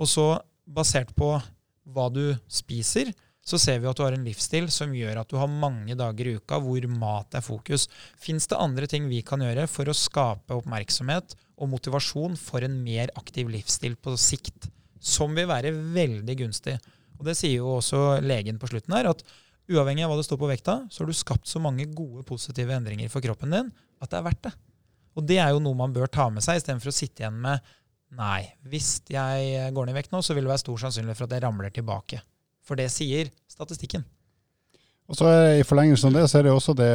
[0.00, 0.26] Og så,
[0.64, 1.34] basert på
[1.94, 3.12] hva du spiser,
[3.44, 6.30] så ser vi at du har en livsstil som gjør at du har mange dager
[6.30, 7.86] i uka hvor mat er fokus.
[8.16, 12.78] Fins det andre ting vi kan gjøre for å skape oppmerksomhet og motivasjon for en
[12.86, 16.78] mer aktiv livsstil på sikt, som vil være veldig gunstig?
[17.20, 19.20] Og Det sier jo også legen på slutten her, at
[19.70, 22.72] uavhengig av hva det står på vekta, så har du skapt så mange gode, positive
[22.74, 24.54] endringer for kroppen din at det er verdt det.
[25.14, 27.74] Og det er jo noe man bør ta med seg, istedenfor å sitte igjen med
[28.18, 28.42] Nei.
[28.70, 31.36] Hvis jeg går ned i vekt nå, så vil det være stor sannsynlighet for at
[31.36, 32.20] jeg ramler tilbake.
[32.64, 34.04] For det sier statistikken.
[35.04, 35.28] Og så
[35.60, 36.92] I forlengelsen av det så er det også det,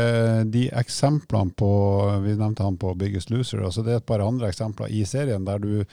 [0.54, 1.70] de eksemplene på
[2.24, 3.62] Vi nevnte han på Biggest Loser.
[3.62, 5.84] altså Det er et par andre eksempler i serien der du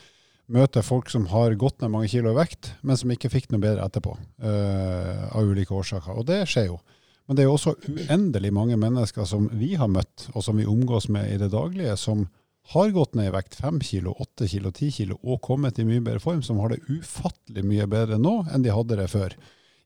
[0.46, 3.60] møter folk som har gått ned mange kilo i vekt, men som ikke fikk noe
[3.60, 4.14] bedre etterpå.
[4.38, 6.14] Uh, av ulike årsaker.
[6.14, 6.78] Og det skjer jo.
[7.26, 10.68] Men det er jo også uendelig mange mennesker som vi har møtt, og som vi
[10.70, 12.28] omgås med i det daglige, som
[12.72, 16.02] har gått ned i vekt 5 kilo, 8 kilo, 10 kilo og kommet i mye
[16.02, 19.37] bedre form, som har det ufattelig mye bedre nå enn de hadde det før.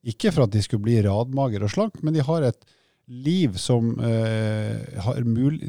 [0.09, 2.63] Ikke for at de skulle bli radmager og slank, men de har et
[3.11, 5.03] liv som eh,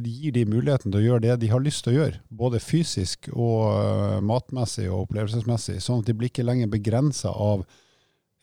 [0.06, 2.22] gir de muligheten til å gjøre det de har lyst til å gjøre.
[2.30, 5.80] Både fysisk og uh, matmessig og opplevelsesmessig.
[5.82, 7.66] Sånn at de blir ikke lenger begrensa av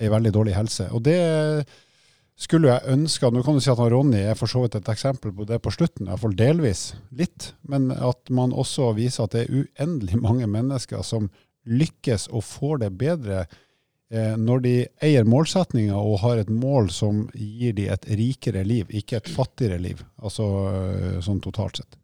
[0.03, 0.89] ei veldig dårlig helse.
[0.95, 1.21] Og det
[2.39, 5.33] skulle jeg ønske Nå kan du si at Ronny er for så vidt et eksempel
[5.35, 6.93] på det på slutten, iallfall delvis.
[7.19, 7.53] Litt.
[7.67, 11.31] Men at man også viser at det er uendelig mange mennesker som
[11.69, 14.75] lykkes og får det bedre eh, når de
[15.05, 19.81] eier målsetninger og har et mål som gir de et rikere liv, ikke et fattigere
[19.83, 20.05] liv.
[20.23, 21.99] Altså eh, sånn totalt sett.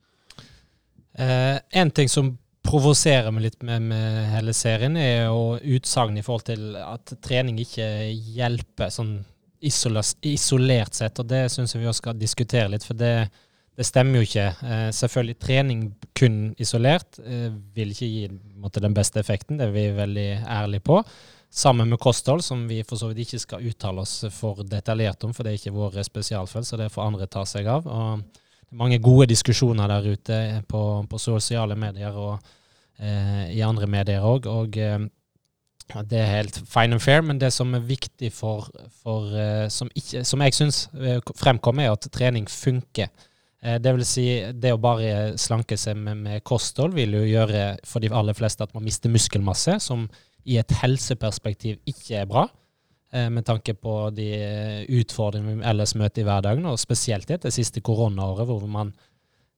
[1.14, 6.24] Eh, en ting som provoserer meg litt med, med hele serien, er jo utsagn i
[6.26, 7.86] forhold til at trening ikke
[8.34, 9.18] hjelper sånn
[9.64, 13.28] isolert sett, og det syns jeg vi også skal diskutere litt, for det,
[13.74, 14.48] det stemmer jo ikke.
[14.62, 15.84] Eh, selvfølgelig, trening
[16.16, 18.28] kun isolert eh, vil ikke gi
[18.60, 21.00] måtte, den beste effekten, det er vi veldig ærlige på.
[21.54, 25.34] Sammen med kosthold, som vi for så vidt ikke skal uttale oss for detaljert om,
[25.34, 27.86] for det er ikke vår spesialfelt, så det får andre ta seg av.
[27.86, 32.38] Og det er mange gode diskusjoner der ute på, på sosiale medier og
[32.98, 34.50] eh, i andre medier òg.
[34.50, 34.80] Og
[35.92, 38.68] eh, det er helt fine and fair, men det som er viktig for,
[39.02, 43.12] for uh, som, ikke, som, jeg syns uh, fremkommer, er at trening funker.
[43.64, 47.64] Uh, det vil si, det å bare slanke seg med, med, kosthold vil jo gjøre
[47.88, 50.08] for de aller fleste at man mister muskelmasse, som
[50.44, 52.48] i et helseperspektiv ikke er bra.
[53.14, 54.26] Med tanke på de
[54.98, 58.90] utfordringene vi ellers møter i hverdagen, og spesielt i det siste koronaåret, hvor man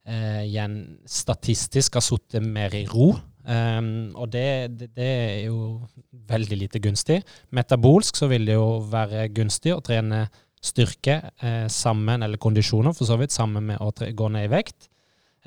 [0.05, 0.77] igjen
[1.09, 3.09] statistisk har sittet mer i ro.
[3.47, 5.79] Um, og det, det, det, er jo
[6.27, 7.21] veldig lite gunstig.
[7.55, 10.25] Metabolsk så vil det jo være gunstig å trene
[10.63, 14.89] styrke eh, sammen, eller kondisjoner for så vidt, sammen med å gå ned i vekt.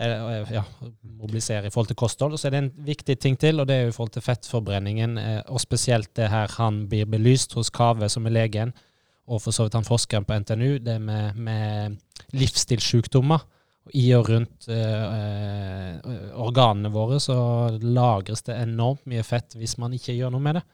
[0.00, 0.62] Eh, ja,
[1.02, 2.36] mobilisere i forhold til kosthold.
[2.36, 4.24] Og så er det en viktig ting til, og det er jo i forhold til
[4.24, 5.18] fettforbrenningen.
[5.20, 8.72] Eh, og spesielt det her han blir belyst hos Kave, som er legen,
[9.30, 12.00] og for så vidt han forskeren på NTNU, det med, med
[12.32, 13.44] livsstilssykdommer
[13.96, 15.96] i og rundt eh,
[16.38, 17.36] organene våre så
[17.82, 20.64] lagres det enormt mye fett hvis man ikke gjør noe med det.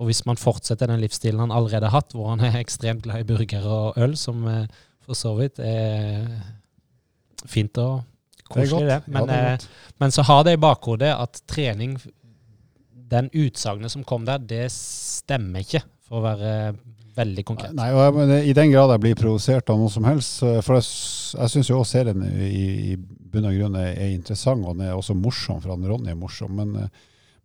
[0.00, 3.24] Og hvis man fortsetter den livsstilen han allerede har hatt, hvor han er ekstremt glad
[3.24, 4.64] i burger og øl, som eh,
[5.04, 6.24] for så vidt er
[7.48, 8.00] fint og
[8.50, 9.00] koselig, det.
[9.08, 9.68] Men, ja, det eh,
[10.02, 11.98] men, så har det i bakhodet at trening
[13.10, 16.52] Den utsagnet som kom der, det stemmer ikke, for å være
[17.16, 17.74] veldig konkret.
[17.76, 20.86] Nei, jeg, I den grad jeg blir provosert av noe som helst For jeg,
[21.34, 22.60] jeg syns jo også serien i,
[22.92, 26.12] i bunn og grunn er, er, interessant, og den er også morsom, for han Ronny
[26.12, 26.54] er morsom.
[26.58, 26.90] Men,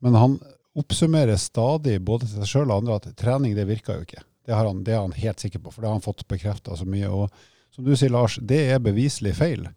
[0.04, 0.38] men han
[0.76, 4.24] oppsummerer stadig, både til seg sjøl og andre, at trening det virker jo ikke.
[4.46, 6.88] Det, han, det, er han helt sikker på, for det har han fått bekrefta så
[6.90, 7.10] mye.
[7.10, 9.68] Og som du sier, Lars, det er beviselig feil.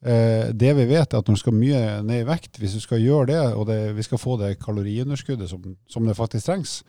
[0.00, 2.82] Eh, det vi vet, er at når du skal mye ned i vekt, hvis du
[2.82, 6.80] skal gjøre det, og det, vi skal få det kaloriunderskuddet som, som det faktisk trengs,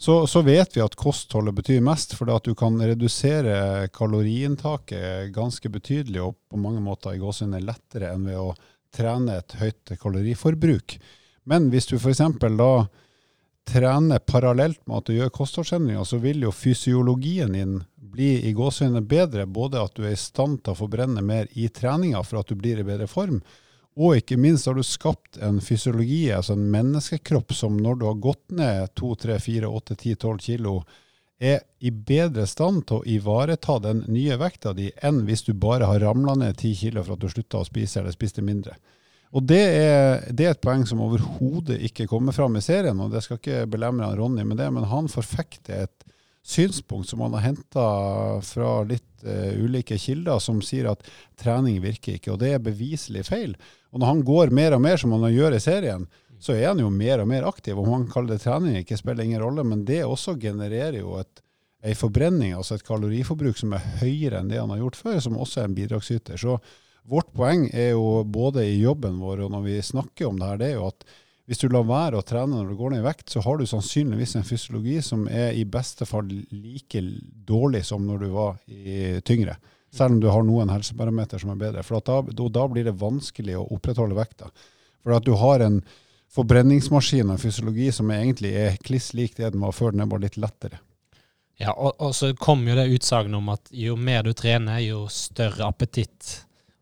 [0.00, 5.68] så, så, vet vi at kostholdet betyr mest, for at du kan redusere kaloriinntaket ganske
[5.68, 8.54] betydelig og på mange måter i gåsehudene lettere enn ved å
[8.96, 10.96] trene et høyt kaloriforbruk.
[11.44, 12.22] Men hvis du f.eks.
[12.56, 12.72] da
[13.68, 19.04] trener parallelt med at du gjør kostholdsendringer, så vil jo fysiologien din bli i gåsehudene
[19.04, 19.44] bedre.
[19.44, 22.56] Både at du er i stand til å forbrenne mer i treninga for at du
[22.56, 23.42] blir i bedre form,
[23.98, 28.20] og ikke minst har du skapt en fysiologi, altså en menneskekropp, som når du har
[28.22, 30.74] gått ned 2, 3, 4, 8, 10, 12 kilo,
[31.40, 35.88] er i bedre stand til å ivareta den nye vekta di enn hvis du bare
[35.88, 38.76] har ramla ned 10 kilo for at du slutta å spise eller spiste mindre.
[39.30, 43.12] Og det er, det er et poeng som overhodet ikke kommer fram i serien, og
[43.14, 45.99] det skal ikke belemre Ronny med det, men han forfekter et
[46.46, 47.86] synspunkt som han har henta
[48.42, 51.04] fra litt uh, ulike kilder, som sier at
[51.40, 53.54] trening virker ikke, og det er beviselig feil.
[53.90, 56.08] Og når han går mer og mer som han gjør i serien,
[56.40, 57.78] så er han jo mer og mer aktiv.
[57.78, 61.42] Om han kaller det trening, ikke spiller ingen rolle, men det også genererer jo et,
[61.84, 65.38] ei forbrenning, altså et kaloriforbruk som er høyere enn det han har gjort før, som
[65.40, 66.40] også er en bidragsyter.
[66.40, 66.58] Så
[67.08, 70.60] vårt poeng er jo både i jobben vår og når vi snakker om det her,
[70.60, 71.06] det er jo at
[71.50, 73.64] hvis du lar være å trene når du går ned i vekt, så har du
[73.66, 77.00] sannsynligvis en fysiologi som er i beste fall like
[77.48, 79.56] dårlig som når du var i tyngre.
[79.90, 81.82] Selv om du har noen helseparameter som er bedre.
[81.82, 84.52] For da, da, blir det vanskelig å opprettholde vekta.
[85.02, 85.80] For at du har en
[86.30, 90.28] forbrenningsmaskin og fysiologi som egentlig er kliss lik det den var før, den er bare
[90.28, 90.78] litt lettere.
[91.58, 95.08] Ja, og, og så kom jo det utsagnet om at jo mer du trener, jo
[95.10, 96.30] større appetitt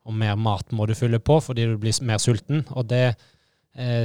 [0.04, 2.66] og mer mat må du fylle på fordi du blir mer sulten.
[2.76, 3.16] Og det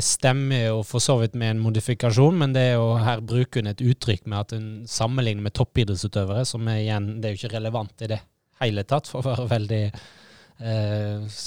[0.05, 3.71] stemmer jo for så vidt med en modifikasjon, men det er jo her bruker hun
[3.71, 7.55] et uttrykk med at hun sammenligner med toppidrettsutøvere, som er igjen Det er jo ikke
[7.55, 8.19] relevant i det
[8.61, 11.41] hele tatt, for å være veldig eh,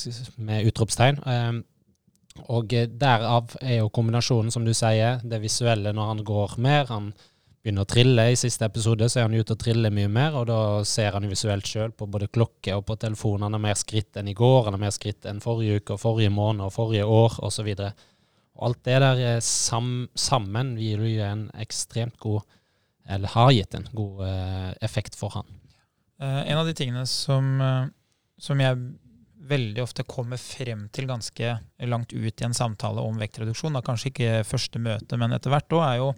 [0.49, 1.23] med utropstegn.
[1.23, 1.55] Eh,
[2.53, 6.91] og derav er jo kombinasjonen, som du sier, det visuelle når han går mer.
[6.91, 7.13] Han
[7.67, 8.29] begynner å trille.
[8.31, 11.27] I siste episode så er han ute og triller mye mer, og da ser han
[11.27, 13.47] jo visuelt sjøl på både klokke og på telefon.
[13.47, 16.03] Han har mer skritt enn i går, han har mer skritt enn forrige uke og
[16.03, 17.73] forrige måned og forrige år osv.
[18.63, 22.45] Alt det der sam, sammen gir jo en ekstremt god
[23.09, 25.47] eller har gitt en god eh, effekt for han.
[26.23, 27.89] Uh, en av de tingene som, uh,
[28.41, 28.79] som, jeg
[29.47, 31.51] veldig ofte kommer frem til ganske
[31.87, 35.77] langt ut i en samtale om vektreduksjon, da kanskje ikke første møte, men etter hvert
[35.77, 36.09] òg, er jo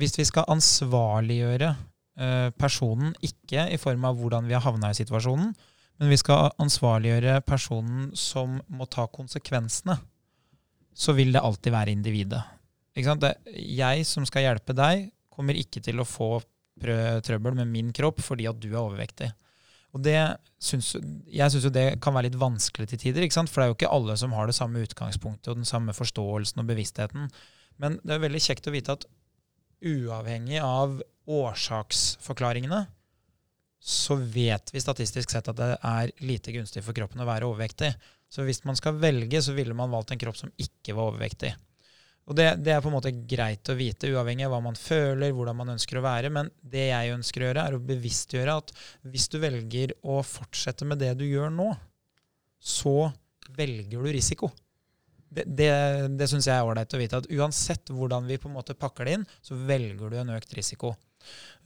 [0.00, 4.98] hvis vi skal ansvarliggjøre uh, personen, ikke i form av hvordan vi har havna i
[4.98, 5.54] situasjonen,
[6.00, 10.00] men vi skal ansvarliggjøre personen som må ta konsekvensene,
[11.00, 12.42] så vil det alltid være individet.
[12.94, 16.40] Det, jeg som skal hjelpe deg, kommer ikke til å få
[16.80, 19.30] trøbbel med min kropp fordi at du er overvektig.
[19.90, 20.18] Og det
[20.62, 20.92] synes,
[21.26, 23.94] Jeg syns jo det kan være litt vanskelig til tider, for det er jo ikke
[23.96, 27.30] alle som har det samme utgangspunktet og den samme forståelsen og bevisstheten.
[27.80, 29.08] Men det er veldig kjekt å vite at
[29.80, 32.84] uavhengig av årsaksforklaringene,
[33.80, 37.94] så vet vi statistisk sett at det er lite gunstig for kroppen å være overvektig.
[38.30, 41.50] Så hvis man skal velge, så ville man valgt en kropp som ikke var overvektig.
[42.30, 45.32] Og det, det, er på en måte greit å vite, uavhengig av hva man føler,
[45.34, 46.30] hvordan man ønsker å være.
[46.30, 48.70] Men det jeg ønsker å gjøre, er å bevisstgjøre at
[49.10, 51.72] hvis du velger å fortsette med det du gjør nå,
[52.60, 53.10] så
[53.56, 54.52] velger du risiko.
[55.30, 55.72] Det, det,
[56.18, 57.18] det syns jeg er ålreit å vite.
[57.18, 60.54] At uansett hvordan vi på en måte pakker det inn, så velger du en økt
[60.58, 60.94] risiko.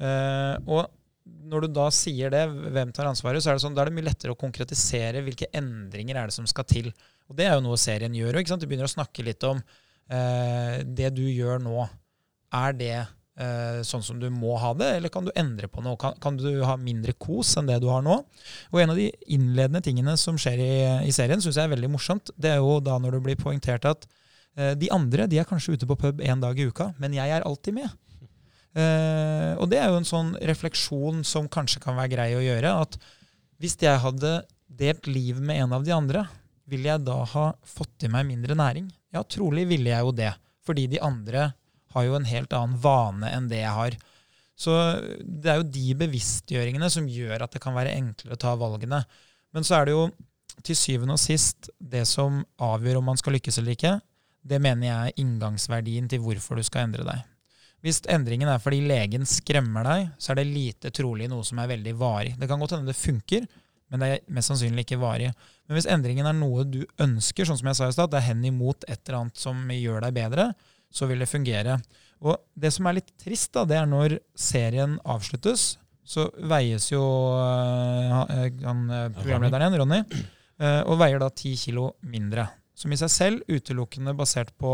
[0.01, 0.89] Uh, og
[1.25, 3.97] når du da sier det, hvem tar ansvaret, så er det sånn, da er det
[3.97, 6.91] mye lettere å konkretisere hvilke endringer er det som skal til.
[7.31, 8.55] Og det er jo noe serien gjør òg.
[8.61, 11.87] Du begynner å snakke litt om eh, det du gjør nå,
[12.55, 15.97] er det eh, sånn som du må ha det, eller kan du endre på noe?
[16.01, 18.21] Kan, kan, du ha mindre kos enn det du har nå?
[18.73, 20.75] Og en av de innledende tingene som skjer i,
[21.09, 22.35] i serien, syns jeg er veldig morsomt.
[22.37, 24.09] Det er jo da når det blir poengtert at
[24.59, 27.33] eh, de andre de er kanskje ute på pub én dag i uka, men jeg
[27.33, 27.89] er alltid med.
[28.75, 32.73] Uh, og det er jo en sånn refleksjon som kanskje kan være grei å gjøre.
[32.87, 32.99] At
[33.63, 36.25] hvis jeg hadde delt liv med en av de andre,
[36.71, 38.89] ville jeg da ha fått i meg mindre næring?
[39.15, 40.33] Ja, trolig ville jeg jo det.
[40.65, 41.53] Fordi de andre
[41.95, 43.97] har jo en helt annen vane enn det jeg har.
[44.59, 44.75] Så
[45.21, 49.03] det er jo de bevisstgjøringene som gjør at det kan være enklere å ta valgene.
[49.55, 50.09] Men så er det jo
[50.65, 53.95] til syvende og sist det som avgjør om man skal lykkes eller ikke.
[54.45, 57.23] Det mener jeg er inngangsverdien til hvorfor du skal endre deg.
[57.85, 61.69] Hvis endringen er fordi legen skremmer deg, så er det lite trolig noe som er
[61.69, 62.33] veldig varig.
[62.41, 63.45] Det kan godt hende det funker,
[63.93, 65.29] men det er mest sannsynlig ikke varig.
[65.69, 68.31] Men hvis endringen er noe du ønsker, sånn som jeg sa i stad, det er
[68.31, 70.49] hen imot et eller annet som gjør deg bedre,
[70.95, 71.77] så vil det fungere.
[72.25, 77.05] Og det som er litt trist, da, det er når serien avsluttes, så veies jo
[77.05, 78.25] uh,
[78.65, 80.01] han, eh, programlederen igjen, Ronny,
[80.61, 82.45] uh, og veier da ti kilo mindre.
[82.75, 84.73] Som i seg selv, utelukkende basert på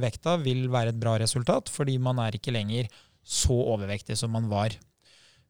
[0.00, 2.90] vekta, vil være et bra resultat, fordi man er ikke lenger
[3.24, 4.76] så overvektig som man var.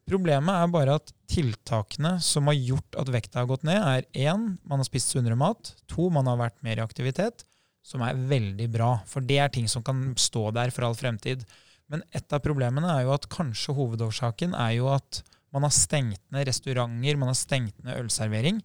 [0.07, 4.55] Problemet er bare at tiltakene som har gjort at vekta har gått ned, er én,
[4.67, 7.45] man har spist sunnere mat, to, man har vært mer i aktivitet,
[7.85, 8.93] som er veldig bra.
[9.09, 11.45] For det er ting som kan stå der for all fremtid.
[11.91, 16.21] Men et av problemene er jo at kanskje hovedårsaken er jo at man har stengt
[16.31, 18.61] ned restauranter, man har stengt ned ølservering.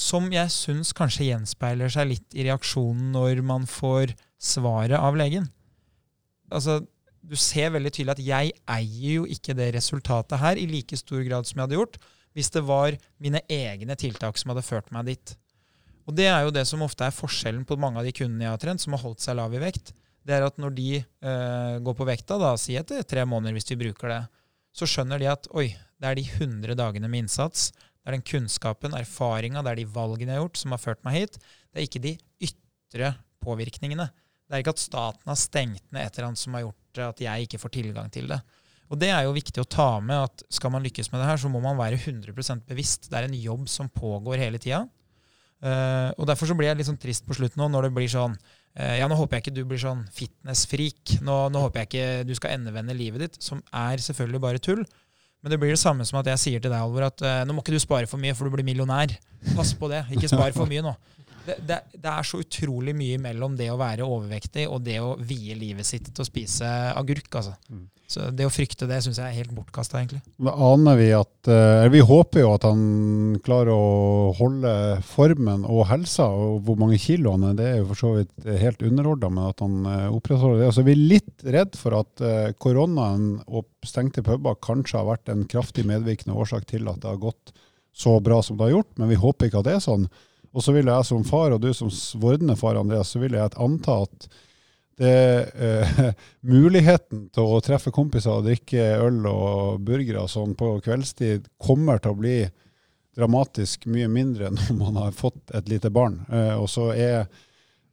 [0.00, 5.50] Som jeg syns kanskje gjenspeiler seg litt i reaksjonen når man får svaret av legen.
[6.50, 6.80] Altså,
[7.20, 11.20] du ser veldig tydelig at jeg eier jo ikke det resultatet her i like stor
[11.26, 12.00] grad som jeg hadde gjort
[12.36, 15.34] hvis det var mine egne tiltak som hadde ført meg dit.
[16.08, 18.54] Og det er jo det som ofte er forskjellen på mange av de kundene jeg
[18.54, 19.92] har trent, som har holdt seg lav i vekt.
[20.26, 23.70] Det er at når de øh, går på vekta, da, si etter tre måneder hvis
[23.72, 24.20] vi bruker det,
[24.74, 25.68] så skjønner de at oi,
[26.00, 27.70] det er de 100 dagene med innsats,
[28.00, 31.02] det er den kunnskapen, erfaringa, det er de valgene jeg har gjort, som har ført
[31.04, 31.36] meg hit.
[31.68, 32.14] Det er ikke de
[32.48, 33.12] ytre
[33.44, 34.08] påvirkningene.
[34.48, 37.20] Det er ikke at staten har stengt ned et eller annet som har gjort at
[37.22, 38.40] jeg ikke får tilgang til det.
[38.90, 41.38] Og det er jo viktig å ta med at skal man lykkes med det her,
[41.38, 43.06] så må man være 100% bevisst.
[43.10, 44.82] Det er en jobb som pågår hele tida.
[45.60, 48.08] Uh, og derfor så blir jeg litt sånn trist på slutten nå, når det blir
[48.08, 51.18] sånn uh, Ja, nå håper jeg ikke du blir sånn fitness-freak.
[51.26, 54.82] Nå, nå, håper jeg ikke du skal endevende livet ditt, som er selvfølgelig bare tull.
[55.40, 57.56] Men det blir det samme som at jeg sier til deg, Alvor, at uh, nå
[57.56, 59.14] må ikke du spare for mye, for du blir millionær.
[59.56, 60.02] Pass på det.
[60.12, 60.92] Ikke spar for mye nå.
[61.58, 65.56] Det, det, er så utrolig mye mellom det å være overvektig og det å vie
[65.58, 67.30] livet sitt til å spise agurk.
[67.40, 67.56] altså.
[67.70, 67.88] Mm.
[68.10, 70.18] Så det å frykte det syns jeg er helt bortkasta, egentlig.
[70.42, 72.80] Da aner vi at eh, Vi håper jo at han
[73.46, 74.72] klarer å holde
[75.06, 78.48] formen og helsa, og hvor mange kilo han er, det er jo for så vidt
[78.64, 80.70] helt underordna, men at han eh, opprettholder det.
[80.72, 85.30] Altså, vi er litt redd for at eh, koronaen og stengte puber kanskje har vært
[85.30, 87.54] en kraftig medvirkende årsak til at det har gått
[87.94, 90.10] så bra som det har gjort, men vi håper ikke at det er sånn.
[90.50, 91.90] Og så vil jeg som far, og du som
[92.20, 94.30] vordende far, Andreas, så vil jeg anta at
[95.00, 96.08] det uh,
[96.54, 102.12] muligheten til å treffe kompiser og drikke øl og burgere sånn på kveldstid kommer til
[102.12, 102.40] å bli
[103.16, 106.20] dramatisk mye mindre når man har fått et lite barn.
[106.28, 107.30] Uh, og så er,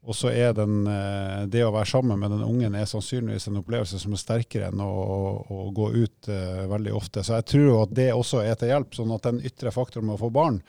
[0.04, 4.02] også er den, uh, det å være sammen med den ungen er sannsynligvis en opplevelse
[4.02, 6.34] som er sterkere enn å, å, å gå ut
[6.74, 7.24] veldig ofte.
[7.24, 8.92] Så jeg tror at det også er til hjelp.
[8.98, 10.60] sånn at den ytre faktoren med å få barn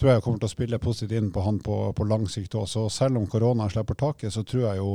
[0.00, 2.68] tror jeg kommer til å spille positivt inn på han på, på lang sikt òg.
[2.92, 4.94] Selv om korona slipper taket, så tror jeg jo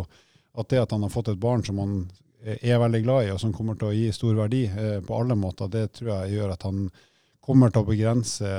[0.56, 2.00] at det at han har fått et barn som han
[2.46, 5.38] er veldig glad i, og som kommer til å gi stor verdi eh, på alle
[5.38, 6.84] måter, det tror jeg gjør at han
[7.46, 8.52] kommer til å begrense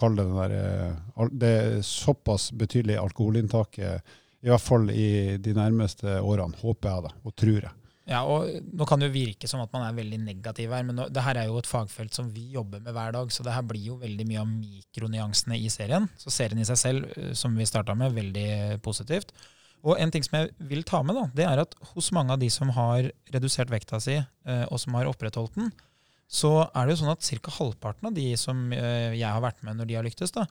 [0.00, 6.56] Kall det der, eh, det såpass betydelige alkoholinntaket, i hvert fall i de nærmeste årene,
[6.62, 7.74] håper jeg da, og tror jeg.
[8.10, 10.98] Ja, og Nå kan det jo virke som at man er veldig negativ her, men
[10.98, 13.54] nå, det her er jo et fagfelt som vi jobber med hver dag, så det
[13.54, 16.08] her blir jo veldig mye av mikronyansene i serien.
[16.18, 19.30] Så serien i seg selv, eh, som vi starta med, veldig positivt.
[19.86, 22.42] Og en ting som jeg vil ta med, da, det er at hos mange av
[22.42, 25.70] de som har redusert vekta si, eh, og som har opprettholdt den,
[26.30, 27.54] så er det jo sånn at ca.
[27.56, 30.48] halvparten av de som eh, jeg har vært med når de har lyktes, da,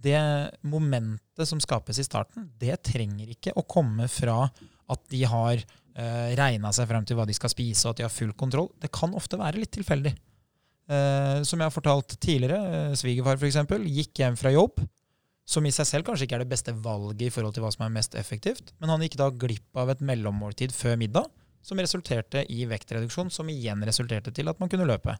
[0.00, 0.20] det
[0.64, 4.46] momentet som skapes i starten, det trenger ikke å komme fra
[4.90, 5.60] at de har
[5.96, 8.70] eh, regna seg frem til hva de skal spise, og at de har full kontroll.
[8.80, 10.14] Det kan ofte være litt tilfeldig.
[10.90, 12.56] Uh, som jeg har fortalt tidligere,
[12.90, 13.60] uh, svigerfar f.eks.
[13.94, 14.80] gikk hjem fra jobb,
[15.46, 17.84] som i seg selv kanskje ikke er det beste valget i forhold til hva som
[17.86, 18.72] er mest effektivt.
[18.82, 21.28] Men han gikk da glipp av et mellommåltid før middag,
[21.62, 25.14] som resulterte i vektreduksjon, som igjen resulterte til at man kunne løpe.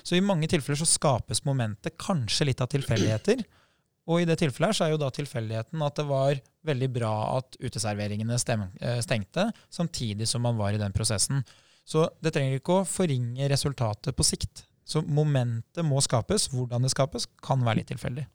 [0.00, 3.42] Så i mange tilfeller så skapes momentet kanskje litt av tilfeldigheter.
[4.10, 7.12] Og i det tilfellet her så er jo da tilfeldigheten at det var veldig bra
[7.36, 11.44] at uteserveringene eh, stengte, samtidig som man var i den prosessen.
[11.86, 14.64] Så det trenger ikke å forringe resultatet på sikt.
[14.84, 16.48] Så momentet må skapes.
[16.50, 18.26] Hvordan det skapes, kan være litt tilfeldig.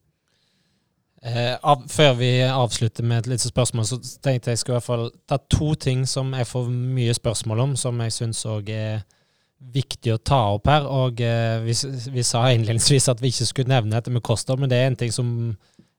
[1.28, 4.88] Eh, av, før vi avslutter med et lite spørsmål, så tenkte jeg skulle i hvert
[4.88, 9.02] fall ta to ting som jeg får mye spørsmål om, som jeg syns òg er
[9.58, 10.86] viktig å ta opp her.
[10.90, 11.76] Og eh, vi,
[12.14, 15.00] vi, sa innledningsvis at vi ikke skulle nevne dette med kosthold, men det er en
[15.00, 15.32] ting som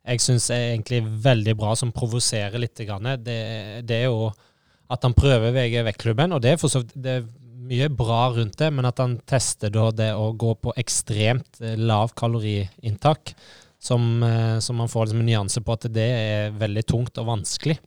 [0.09, 2.79] jeg syns er egentlig veldig bra, som provoserer litt.
[2.79, 3.45] Det,
[3.85, 4.31] det, er jo
[4.89, 7.29] at han prøver VG Vektklubben, og det er, for, det er
[7.69, 12.15] mye bra rundt det, men at han tester det å gå på ekstremt eh, lav
[12.17, 13.35] kaloriinntak
[13.79, 17.29] som, eh, som man får liksom en nyanse på at det er veldig tungt og
[17.35, 17.79] vanskelig.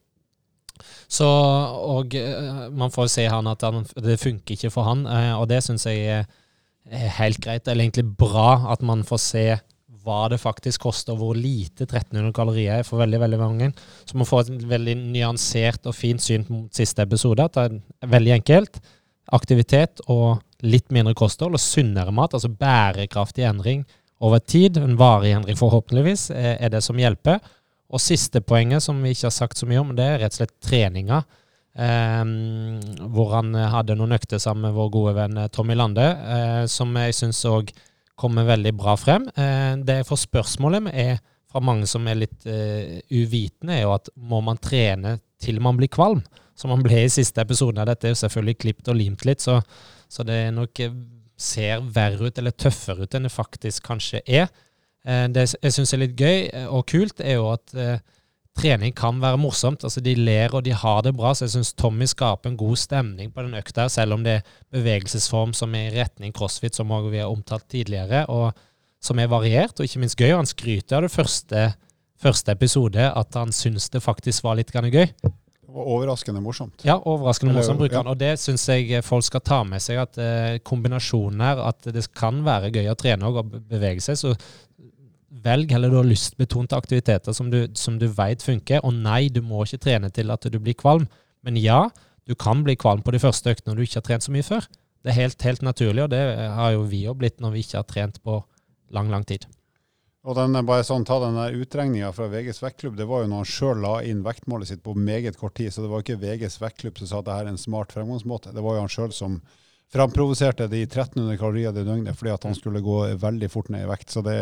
[1.12, 5.34] Så, og eh, man får se han at han, det funker ikke for han, eh,
[5.36, 9.45] og det syns jeg er helt greit, eller egentlig bra at man får se
[10.01, 13.68] hva det faktisk koster, hvor lite 1300 kalorier er for veldig veldig mange.
[14.09, 17.45] Så man får et veldig nyansert og fint syn mot siste episode.
[17.45, 17.68] At det
[18.01, 18.80] er veldig enkelt.
[19.38, 23.86] Aktivitet og litt mindre kosthold og sunnere mat, altså bærekraftig endring
[24.22, 27.39] over tid, en varig endring forhåpentligvis, er det som hjelper.
[27.92, 30.42] Og siste poenget, som vi ikke har sagt så mye om, det er rett og
[30.42, 31.22] slett treninga.
[31.72, 32.82] Um,
[33.16, 36.92] hvor han hadde noen økter sammen med vår gode venn eh, Tommy Lande, uh, som
[37.00, 37.72] jeg syns òg
[38.20, 39.30] kommer veldig bra frem.
[39.38, 41.22] Uh, det jeg får spørsmålet er
[41.52, 45.80] fra mange som er litt uh, uvitende, er jo at må man trene til man
[45.80, 46.20] blir kvalm?
[46.60, 49.44] Som man ble i siste episode av dette, er jo selvfølgelig klippet og limt litt,
[49.44, 49.62] så,
[50.12, 50.84] så det nok
[51.42, 54.52] ser verre ut eller tøffere ut enn det faktisk kanskje er.
[55.08, 58.02] Eh, det jeg syns er litt gøy eh, og kult, er jo at eh,
[58.58, 59.84] trening kan være morsomt.
[59.88, 62.78] Altså De ler og de har det bra, så jeg syns Tommy skaper en god
[62.80, 66.91] stemning på den økta, selv om det er bevegelsesform som er i retning crossfit, som
[67.10, 68.52] vi har omtalt tidligere, og
[69.02, 70.34] som er variert, og ikke minst gøy.
[70.36, 71.70] Og han skryter av det første,
[72.22, 75.08] første episode, at han syns det faktisk var litt gøy.
[75.72, 76.84] Overraskende morsomt.
[76.84, 78.10] Ja, overraskende morsomt bruker han.
[78.12, 82.43] Og det syns jeg folk skal ta med seg, at kombinasjonen her, at det kan
[82.45, 84.20] være gøy å trene og bevege seg.
[84.20, 84.36] Så
[85.32, 88.84] velg heller da lystbetonte aktiviteter som du, som du vet funker.
[88.84, 91.08] Og nei, du må ikke trene til at du blir kvalm.
[91.46, 91.86] Men ja,
[92.28, 94.46] du kan bli kvalm på de første øktene når du ikke har trent så mye
[94.46, 94.68] før.
[95.02, 96.22] Det er helt, helt naturlig, og det
[96.54, 98.38] har jo vi òg blitt når vi ikke har trent på
[98.94, 99.48] lang, lang tid.
[100.22, 103.00] Og den, bare sånn, Ta den utregninga fra VGs vektklubb.
[103.00, 105.74] Det var jo når han sjøl la inn vektmålet sitt på meget kort tid.
[105.74, 108.54] Så det var ikke VGs vektklubb som sa at dette er en smart fremgangsmåte.
[108.54, 109.40] Det var jo han sjøl som
[109.92, 113.90] framprovoserte de 1300 kalorier i døgnet fordi at han skulle gå veldig fort ned i
[113.90, 114.14] vekt.
[114.14, 114.38] Så det,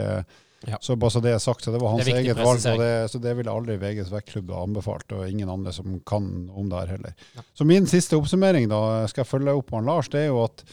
[0.68, 0.78] Ja.
[0.82, 3.22] Så bare så det er sagt, så det var hans Det eget valg, det, så
[3.24, 7.14] det ville aldri VGs vektklubb anbefalt, og ingen andre som kan om det her heller.
[7.38, 7.46] Ja.
[7.56, 10.66] Så min siste oppsummering, da, skal jeg følge opp han Lars, det er jo at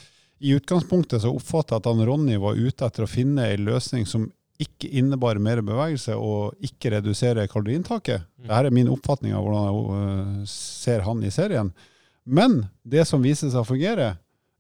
[0.43, 4.05] i utgangspunktet så oppfatter jeg at han Ronny var ute etter å finne en løsning
[4.09, 4.27] som
[4.61, 8.25] ikke innebar mer bevegelse og ikke redusere kaloriinntaket.
[8.25, 8.47] Mm.
[8.49, 11.73] Dette er min oppfatning av hvordan jeg øh, ser han i serien.
[12.25, 14.15] Men det som viste seg å fungere,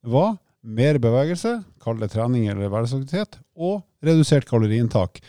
[0.06, 5.20] var mer bevegelse, kall det trening eller hverdagsaktivitet, og redusert kaloriinntak.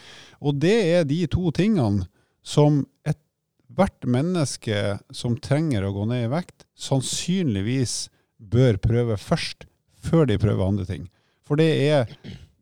[0.42, 2.08] Og det er de to tingene
[2.46, 8.08] som ethvert menneske som trenger å gå ned i vekt, sannsynligvis
[8.38, 9.68] bør prøve først,
[9.98, 11.08] før de prøver andre ting.
[11.46, 12.12] For det er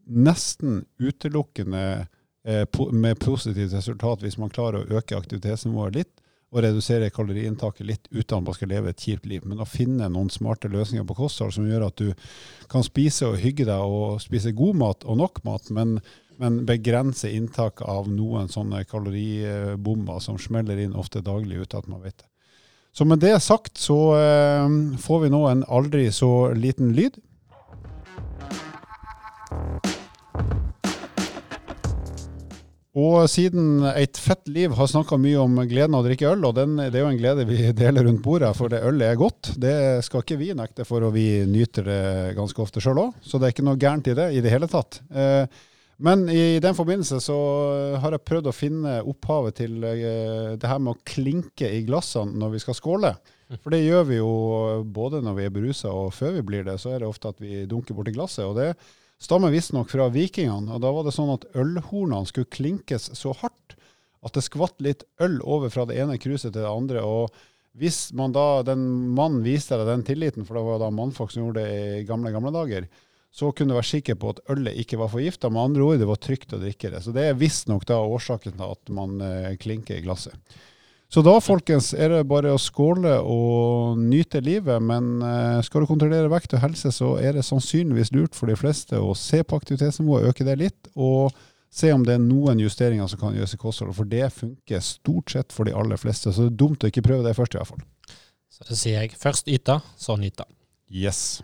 [0.05, 2.05] nesten utelukkende
[2.45, 6.14] eh, med positivt resultat hvis man klarer å øke aktivitetsnivået litt
[6.55, 9.43] og redusere kaloriinntaket litt uten at man skal leve et kjipt liv.
[9.43, 12.13] Men å finne noen smarte løsninger på kosthold som gjør at du
[12.71, 15.97] kan spise og hygge deg og spise god mat og nok mat, men,
[16.39, 22.05] men begrense inntak av noen sånne kaloribomber som smeller inn ofte daglig uten at man
[22.05, 22.29] vet det.
[22.95, 27.19] Så med det sagt så eh, får vi nå en aldri så liten lyd.
[32.95, 36.55] Og siden Et fett liv har snakka mye om gleden av å drikke øl, og
[36.55, 39.51] den, det er jo en glede vi deler rundt bordet, for det ølet er godt.
[39.59, 39.75] Det
[40.07, 42.01] skal ikke vi nekte for, og vi nyter det
[42.39, 43.21] ganske ofte sjøl òg.
[43.21, 45.01] Så det er ikke noe gærent i det i det hele tatt.
[45.11, 45.43] Eh,
[46.07, 47.35] men i den forbindelse så
[48.03, 52.35] har jeg prøvd å finne opphavet til eh, det her med å klinke i glassene
[52.39, 53.15] når vi skal skåle.
[53.59, 54.31] For det gjør vi jo
[54.87, 57.43] både når vi er berusa og før vi blir det, så er det ofte at
[57.43, 58.47] vi dunker borti glasset.
[58.47, 58.71] og det
[59.21, 60.75] stammer visstnok fra vikingene.
[60.75, 63.77] og Da var det sånn at ølhornene skulle klinkes så hardt
[64.25, 67.03] at det skvatt litt øl over fra det ene kruset til det andre.
[67.03, 67.29] og
[67.75, 68.85] hvis man da, den
[69.15, 72.31] mannen viste deg den tilliten, for det var da mannfolk som gjorde det i gamle
[72.31, 72.87] gamle dager,
[73.35, 75.49] så kunne du være sikker på at ølet ikke var forgifta.
[75.51, 77.01] Med andre ord, det var trygt å drikke det.
[77.03, 80.39] Så det er visstnok årsaken til at man eh, klinker i glasset.
[81.11, 84.81] Så da, folkens, er det bare å skåle og nyte livet.
[84.83, 88.57] Men eh, skal du kontrollere vekt og helse, så er det sannsynligvis lurt for de
[88.59, 91.35] fleste å se på aktivitetsnivået, øke det litt, og
[91.75, 93.97] se om det er noen justeringer som kan gjøres i kostholdet.
[93.97, 96.33] For det funker stort sett for de aller fleste.
[96.33, 97.83] Så det er dumt å ikke prøve det først, i hvert fall.
[98.55, 99.17] Så det sier jeg.
[99.19, 100.47] Først yta, så nyta.
[100.89, 101.43] Yes.